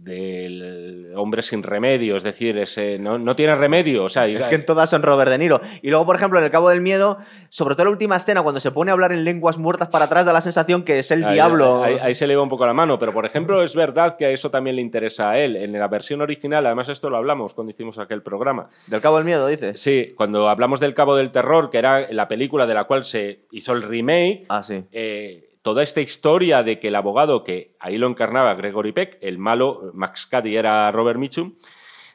[0.41, 4.05] del hombre sin remedio, es decir, ese, no, no tiene remedio.
[4.05, 5.59] O sea, Es que en todas son Robert De Niro.
[5.81, 7.17] Y luego, por ejemplo, en El Cabo del Miedo,
[7.49, 10.25] sobre todo la última escena, cuando se pone a hablar en lenguas muertas para atrás,
[10.25, 11.83] da la sensación que es el Ahí- diablo.
[11.83, 14.25] Ahí, ahí se le va un poco la mano, pero por ejemplo es verdad que
[14.25, 15.57] a eso también le interesa a él.
[15.57, 18.69] En la versión original, además esto lo hablamos cuando hicimos aquel programa.
[18.87, 19.79] Del Cabo del Miedo, dices.
[19.79, 23.45] Sí, cuando hablamos del Cabo del Terror, que era la película de la cual se
[23.51, 24.83] hizo el remake, Ah, sí.
[24.91, 29.37] eh, toda esta historia de que el abogado, que ahí lo encarnaba Gregory Peck, el
[29.37, 31.55] malo, Max Cady era Robert Mitchum,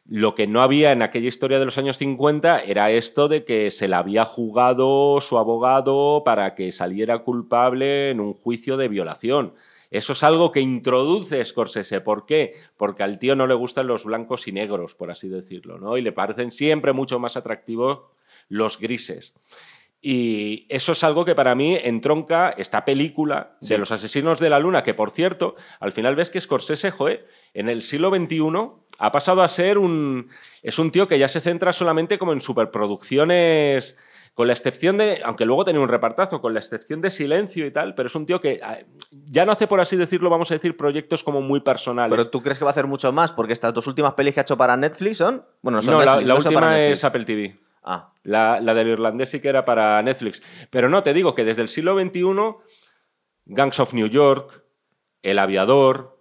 [0.09, 3.70] lo que no había en aquella historia de los años 50 era esto de que
[3.70, 9.55] se la había jugado su abogado para que saliera culpable en un juicio de violación.
[9.93, 12.01] Eso es algo que introduce Scorsese.
[12.01, 12.55] ¿Por qué?
[12.78, 15.99] Porque al tío no le gustan los blancos y negros, por así decirlo, ¿no?
[15.99, 18.01] Y le parecen siempre mucho más atractivos
[18.49, 19.34] los grises.
[20.01, 24.59] Y eso es algo que para mí entronca esta película de los asesinos de la
[24.59, 28.40] luna, que por cierto, al final ves que Scorsese, joe, en el siglo XXI
[28.99, 30.28] ha pasado a ser un...
[30.62, 33.99] Es un tío que ya se centra solamente como en superproducciones,
[34.35, 35.20] con la excepción de...
[35.24, 38.26] Aunque luego tenía un repartazo, con la excepción de Silencio y tal, pero es un
[38.26, 38.78] tío que ah,
[39.11, 42.11] ya no hace, por así decirlo, vamos a decir, proyectos como muy personales.
[42.11, 44.41] Pero tú crees que va a hacer mucho más, porque estas dos últimas pelis que
[44.41, 45.45] ha hecho para Netflix son.
[45.61, 47.59] Bueno, no son no, la, Netflix, la no son para última es Apple TV.
[47.85, 50.43] Ah, La, la del irlandés sí que era para Netflix.
[50.70, 52.22] Pero no, te digo que desde el siglo XXI,
[53.47, 54.64] Gangs of New York,
[55.22, 56.12] El Aviador,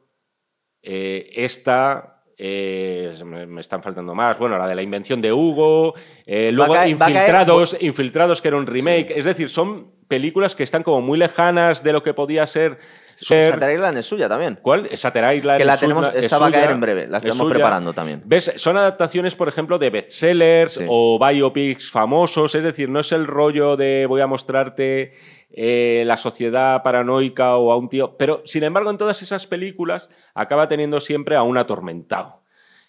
[0.81, 2.10] eh, esta,
[2.43, 5.93] eh, me, están faltando más, bueno, la de la invención de Hugo,
[6.25, 9.11] eh, luego caer- Infiltrados, Infiltrados, que era un remake.
[9.15, 12.79] Es decir, son películas que están como muy lejanas de lo que podía ser.
[13.15, 14.57] ser- Shutter Island es suya también.
[14.59, 14.89] ¿Cuál?
[14.97, 15.59] Satter Island.
[15.59, 17.51] Que la es tenemos- suya- es esa va a caer en breve, la es estamos
[17.53, 18.23] preparando también.
[18.25, 18.53] ¿Ves?
[18.55, 20.85] Son adaptaciones, por ejemplo, de bestsellers Sí.
[20.89, 25.11] o biopics famosos, es decir, no es el rollo de voy a mostrarte
[25.53, 28.17] eh, la sociedad paranoica o a un tío.
[28.17, 32.41] Pero, sin embargo, en todas esas películas acaba teniendo siempre a un atormentado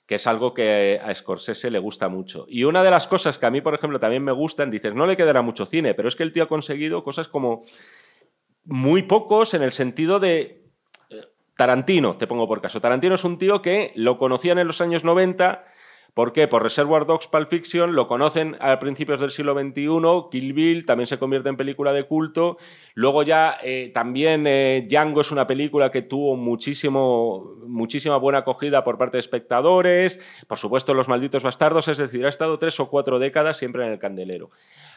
[0.06, 2.44] que es algo que a Scorsese le gusta mucho.
[2.48, 5.06] Y una de las cosas que a mí, por ejemplo, también me gustan, dices, no
[5.06, 7.62] le quedará mucho cine, pero es que el tío ha conseguido cosas como
[8.64, 10.64] muy pocos en el sentido de
[11.08, 11.20] eh,
[11.56, 12.80] Tarantino, te pongo por caso.
[12.80, 15.64] Tarantino es un tío que lo conocían en los años 90.
[16.14, 16.46] ¿Por qué?
[16.46, 21.06] Por Reservoir Dogs, Pulp Fiction, lo conocen a principios del siglo XXI, Kill Bill también
[21.06, 22.58] se convierte en película de culto.
[22.94, 28.84] Luego ya eh, también eh, Django es una película que tuvo muchísimo, muchísima buena acogida
[28.84, 30.20] por parte de espectadores.
[30.46, 33.92] Por supuesto, Los Malditos Bastardos, es decir, ha estado tres o cuatro décadas siempre en
[33.92, 34.50] el candelero.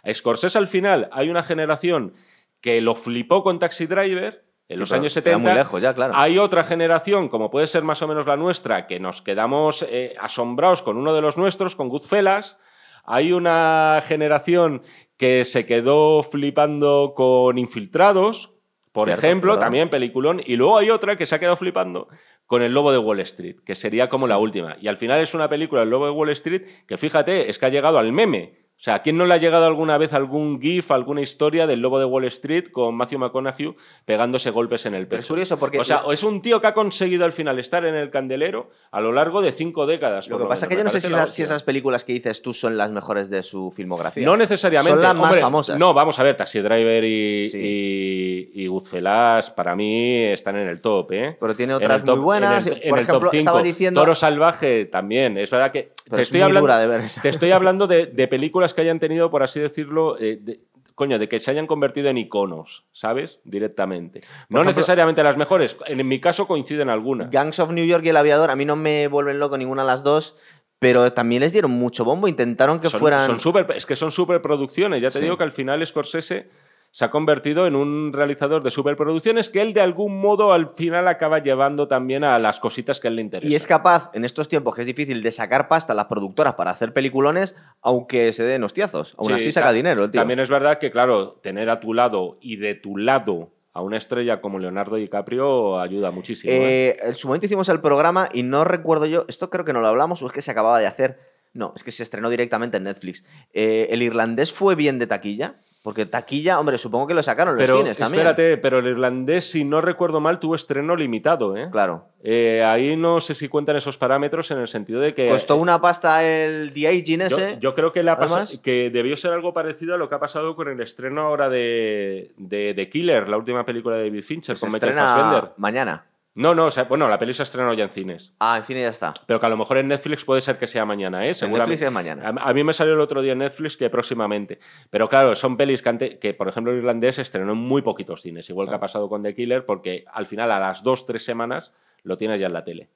[0.04, 2.14] A Scorsese al final hay una generación
[2.60, 5.38] que lo flipó con Taxi Driver en Sí, los años queda 70.
[5.50, 6.14] muy lejos ya, claro.
[6.16, 10.16] Hay otra generación, como puede ser más o menos la nuestra, que nos quedamos eh,
[10.20, 12.58] asombrados con uno de los nuestros, con Goodfellas.
[13.04, 14.82] Hay una generación
[15.18, 18.54] que se quedó flipando con Infiltrados,
[18.92, 19.66] por Cierto, ejemplo, ¿verdad?
[19.66, 20.42] también peliculón.
[20.46, 22.08] Y luego hay otra que se ha quedado flipando
[22.46, 24.78] con El Lobo de Wall Street, que sería como la última.
[24.82, 27.66] Y al final es una película, El Lobo de Wall Street, que fíjate, es que
[27.66, 28.65] ha llegado al meme.
[28.78, 31.80] O sea, ¿a quién no le ha llegado alguna vez algún GIF, alguna historia del
[31.80, 33.74] Lobo de Wall Street con Matthew McConaughey
[34.04, 35.22] pegándose golpes en el pecho?
[35.22, 37.96] es curioso porque O sea, es un tío que ha conseguido al final estar en
[37.96, 40.28] el candelero a lo largo de cinco décadas.
[40.30, 42.54] Lo que pasa es que yo no sé si, esa- esas películas que dices tú
[42.54, 44.26] son las mejores de su filmografía.
[44.26, 44.92] No necesariamente.
[44.92, 45.80] Son las más famosas.
[45.80, 48.52] No, vamos a ver, Taxi Driver y, Sí.
[48.54, 51.38] y, y Goodfellas para mí están en el top, ¿eh?
[51.40, 52.68] Pero tiene En otras top- muy buenas.
[52.68, 53.40] en el- en Por el ejemplo, cinco.
[53.40, 54.02] estabas diciendo.
[54.02, 55.38] Toro Salvaje también.
[55.38, 58.28] Es verdad que Pero te es estoy, hablando, de ver te estoy hablando de, de
[58.36, 60.60] películas que hayan tenido, por así decirlo, eh, de-
[60.94, 63.40] coño, de que se hayan convertido en iconos, ¿sabes?
[63.44, 64.22] Directamente.
[64.50, 65.76] No ejemplo- necesariamente las mejores.
[65.88, 67.32] En, mi caso coinciden algunas.
[67.32, 69.88] Gangs of New York y El Aviador, a mí no me vuelven loco ninguna de
[69.88, 70.38] las dos,
[70.80, 72.28] pero también les dieron mucho bombo.
[72.28, 73.26] Intentaron que son, fueran.
[73.26, 75.02] son super- es que son superproducciones.
[75.02, 75.24] Ya te Sí.
[75.26, 76.50] digo que al final Scorsese
[76.96, 81.10] se ha convertido en un realizador de superproducciones que él de algún modo al final
[81.10, 83.52] acaba llevando también a las cositas que a él le interesan.
[83.52, 86.54] Y es capaz, en estos tiempos que es difícil, de sacar pasta a las productoras
[86.54, 89.14] para hacer peliculones, aunque se den hostiazos.
[89.18, 90.22] Aún Sí, así saca dinero el tío.
[90.22, 93.98] También es verdad que, claro, tener a tu lado y de tu lado a una
[93.98, 96.54] estrella como Leonardo DiCaprio ayuda muchísimo.
[96.54, 96.92] ¿eh?
[96.92, 99.82] Eh, en su momento hicimos el programa y no recuerdo yo, esto creo que no
[99.82, 101.20] lo hablamos o es que se acababa de hacer.
[101.52, 103.26] No, es que se estrenó directamente en Netflix.
[103.52, 105.56] Eh, ¿El irlandés fue bien de taquilla?
[105.86, 108.26] Porque taquilla, hombre, supongo que lo sacaron los cines también.
[108.26, 111.56] espérate, pero el irlandés, si no recuerdo mal, tuvo estreno limitado.
[111.56, 111.70] ¿eh?
[111.72, 112.08] Claro.
[112.24, 115.30] Eh, ahí no sé si cuentan esos parámetros en el sentido de que.
[115.30, 117.58] Costó una pasta el The Aging Yo, ese.
[117.60, 120.70] yo creo que, Además- que debió ser algo parecido a lo que ha pasado con
[120.70, 124.66] el estreno ahora de, de, de Killer, la última película de David Fincher, que se
[124.66, 125.52] con Michael estrena Fassbender.
[125.58, 126.06] mañana.
[126.36, 128.34] No, no, o sea, bueno, la peli se estrenó ya en cines.
[128.40, 129.14] Ah, en cine ya está.
[129.26, 131.34] Pero que a lo mejor en Netflix puede ser que sea mañana, ¿eh?
[131.34, 131.72] Seguramente.
[131.72, 132.34] Netflix es mañana.
[132.44, 134.60] A, a mí me salió el otro día en Netflix que próximamente.
[134.90, 137.82] Pero claro, son pelis que, ante- que, por ejemplo, el irlandés se estrenó en muy
[137.82, 141.06] poquitos cines, igual que ha pasado con The Killer, porque al final, a las dos,
[141.06, 141.72] tres semanas,
[142.04, 142.90] lo tienes ya en la tele.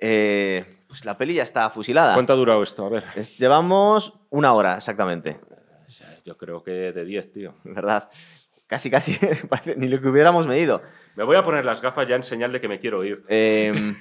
[0.00, 2.14] Eh, pues la peli ya está fusilada.
[2.14, 2.84] ¿Cuánto ha durado esto?
[2.86, 3.04] A ver.
[3.38, 5.38] Llevamos una hora exactamente,
[6.24, 7.54] Yo creo que de 10, tío.
[7.64, 8.08] ¿verdad?
[8.66, 9.16] Casi, casi,
[9.76, 10.82] ni lo que hubiéramos medido.
[11.16, 13.24] Me voy a poner las gafas ya en señal de que me quiero ir.
[13.28, 13.94] Eh,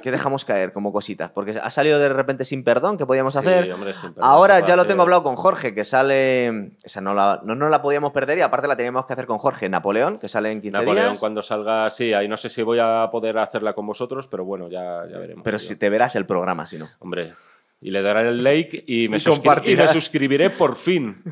[0.00, 1.32] ¿Qué dejamos caer como cositas?
[1.32, 3.72] Porque ha salido de repente sin perdón, que podíamos Sí, hacer.
[3.72, 6.70] hombre, sin perdón, Ahora ya lo tengo hablado con Jorge, que sale.
[6.84, 9.38] Esa no, la, no, no la podíamos perder y aparte la teníamos que hacer con
[9.38, 9.68] Jorge.
[9.68, 11.18] Napoleón, que sale en 15 Napoleón días.
[11.18, 14.68] cuando salga, sí, ahí no sé si voy a poder hacerla con vosotros, pero bueno,
[14.68, 15.42] ya, ya veremos.
[15.42, 15.66] Pero tío.
[15.66, 16.86] si te verás el programa, si no.
[17.00, 17.34] Hombre,
[17.82, 21.22] y le daré el like y me, Y suscri- y me suscribiré por fin.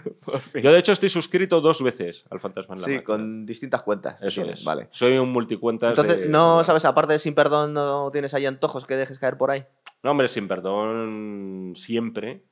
[0.54, 3.04] Yo, de hecho, estoy suscrito dos veces al Fantasma en la Sí, Máquina.
[3.04, 4.16] con distintas cuentas.
[4.22, 4.64] Eso Tienes, es.
[4.64, 4.88] Vale.
[4.90, 5.90] Soy un multicuentas.
[5.90, 9.36] Entonces, de- no sabes, aparte de sin perdón, no tienes ahí antojos que dejes caer
[9.36, 9.64] por ahí.
[10.02, 12.44] No, hombre, sin perdón, siempre.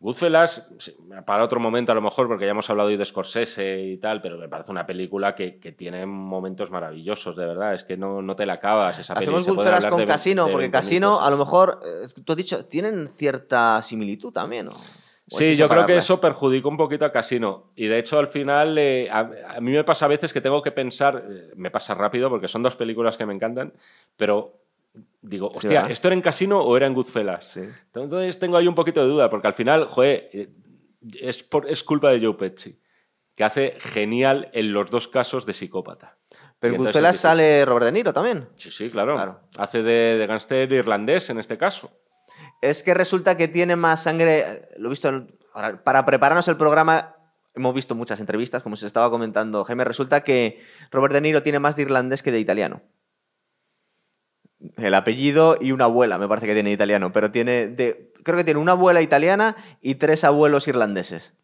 [0.00, 0.68] Goodfellas,
[1.26, 4.20] para otro momento a lo mejor, porque ya hemos hablado hoy de Scorsese y tal,
[4.20, 7.74] pero me parece una película que, que tiene momentos maravillosos, de verdad.
[7.74, 9.26] Es que no, no te la acabas esa peli.
[9.26, 12.32] Hacemos puede Goodfellas con de Casino, de porque 20.000 Casino, a lo mejor, eh, tú
[12.32, 14.72] has dicho, tienen cierta similitud también, ¿no?
[14.72, 17.72] ¿O hay Sí, yo creo que eso perjudicó un poquito a Casino.
[17.74, 20.62] Y de hecho, al final, eh, a, a mí me pasa a veces que tengo
[20.62, 23.72] que pensar, eh, me pasa rápido porque son dos películas que me encantan,
[24.16, 24.54] pero
[25.28, 25.86] digo, hostia.
[25.88, 27.44] ¿esto era en Casino o era en Goodfellas?
[27.52, 27.62] Sí.
[27.94, 30.48] Entonces tengo ahí un poquito de duda, porque al final, joder, eh,
[31.20, 32.80] es, por- es culpa de Joe Pesci,
[33.34, 36.18] que hace genial en los dos casos de psicópata.
[36.58, 38.48] Pero en Goodfellas sale Robert De Niro también.
[38.56, 39.14] Sí, sí, claro.
[39.14, 39.40] Claro.
[39.58, 41.90] Hace de, de gángster irlandés en este caso.
[42.60, 44.40] Es que resulta que tiene más sangre.
[44.40, 45.08] eh, Lo he visto.
[45.08, 47.14] en- ahora, para prepararnos el programa,
[47.54, 49.84] hemos visto muchas entrevistas, como se estaba comentando Jaime.
[49.84, 50.60] Resulta que
[50.90, 52.82] Robert De Niro tiene más de irlandés que de italiano.
[54.76, 57.68] El apellido y una abuela, me parece que tiene italiano, pero tiene.
[57.68, 61.34] De, creo que tiene una abuela italiana y tres abuelos irlandeses.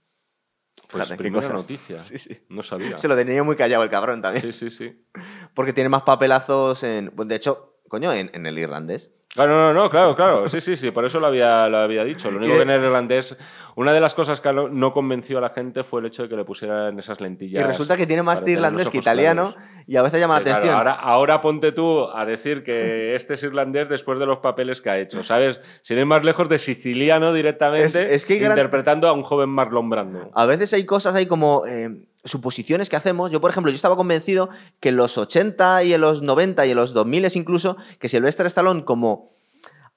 [0.91, 1.99] Pues Fíjate, primera noticia.
[2.01, 2.45] Sí, sí.
[2.49, 2.99] No sabía.
[2.99, 4.53] Se lo tenía muy callado el cabrón también.
[4.53, 5.07] Sí, sí, sí.
[5.55, 7.13] Porque tiene más papelazos en.
[7.15, 9.13] De hecho, coño, en, en el irlandés.
[9.35, 10.47] Claro, no, no, claro, claro.
[10.49, 12.31] Sí, sí, sí, por eso lo había, lo había dicho.
[12.31, 13.37] Lo único que en el irlandés,
[13.75, 16.37] una de las cosas que no, convenció a la gente fue el hecho de que
[16.37, 17.61] le pusieran esas lentillas.
[17.61, 19.71] Y resulta que tiene más de irlandés que italiano claros.
[19.89, 20.79] y a veces llama la claro, atención.
[20.79, 24.91] ahora, ahora ponte tú a decir que este es irlandés después de los papeles que
[24.91, 25.61] ha hecho, ¿sabes?
[25.83, 29.25] Sin ir más lejos de siciliano directamente, Es- es que hay gran- interpretando a un
[29.25, 30.31] joven Marlon Brando.
[30.33, 31.89] A veces hay cosas, hay como eh,
[32.25, 33.31] suposiciones que hacemos.
[33.31, 34.49] Yo, por ejemplo, yo estaba convencido
[34.81, 38.47] que en los 80 y en los 90 y en los 2000 incluso, que Sylvester
[38.47, 39.35] Stallone como...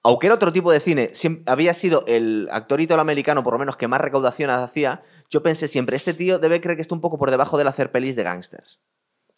[0.04, 1.12] Aunque era otro tipo de cine,
[1.48, 5.98] había sido el actor italoamericano, por lo menos, que más recaudación hacía, yo pensé siempre,
[5.98, 8.80] este tío debe creer que está un poco por debajo del hacer pelis de gángsters.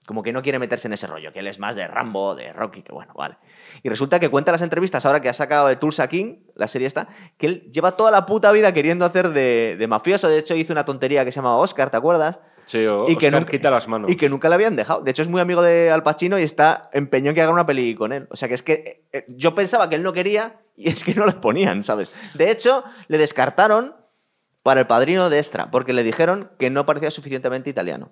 [0.06, 2.54] Como que no quiere meterse en ese rollo, que él es más de Rambo, de
[2.54, 3.38] Rocky, que bueno, vale.
[3.82, 6.88] Y resulta que cuenta las entrevistas ahora que ha sacado de Tulsa King, la serie
[6.88, 10.28] esta, que él lleva toda la puta vida queriendo hacer de, de mafioso.
[10.28, 12.42] De hecho, hizo una tontería que se llamaba Oscar, ¿te acuerdas?
[12.70, 14.12] Sí, o Y que nunca- quita las manos.
[14.12, 15.02] Y que nunca le habían dejado.
[15.02, 17.66] De hecho, es muy amigo de Al Pacino y está empeñado en que haga una
[17.66, 18.28] peli con él.
[18.30, 21.04] O sea que es que eh, eh, yo pensaba que él no quería y es
[21.04, 22.12] que no lo ponían, ¿sabes?
[22.36, 23.96] De hecho, le descartaron
[24.62, 28.12] para el padrino de Extra, porque le dijeron que no parecía suficientemente italiano.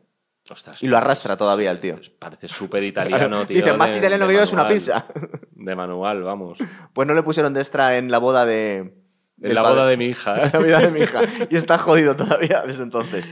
[0.49, 1.99] Ostras, Y lo arrastra todavía el tío.
[2.18, 3.58] Parece súper italiano, tío.
[3.58, 5.05] Dice, más de- italiano de que yo es una pizza.
[5.51, 6.58] De manual, vamos.
[6.93, 8.93] Pues no le pusieron de Extra en la boda de...
[9.41, 10.38] En la boda de mi hija.
[10.45, 10.49] ¿eh?
[10.53, 11.22] la vida de mi hija.
[11.49, 13.28] Y está jodido todavía desde entonces.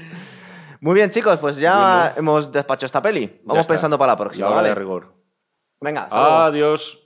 [0.85, 3.41] Muy bien, chicos, pues ya hemos despachado esta peli.
[3.43, 4.45] Vamos pensando para la próxima.
[4.45, 4.69] La hora ¿vale?
[4.69, 5.15] de rigor.
[5.81, 6.07] Venga.
[6.11, 7.04] Adiós.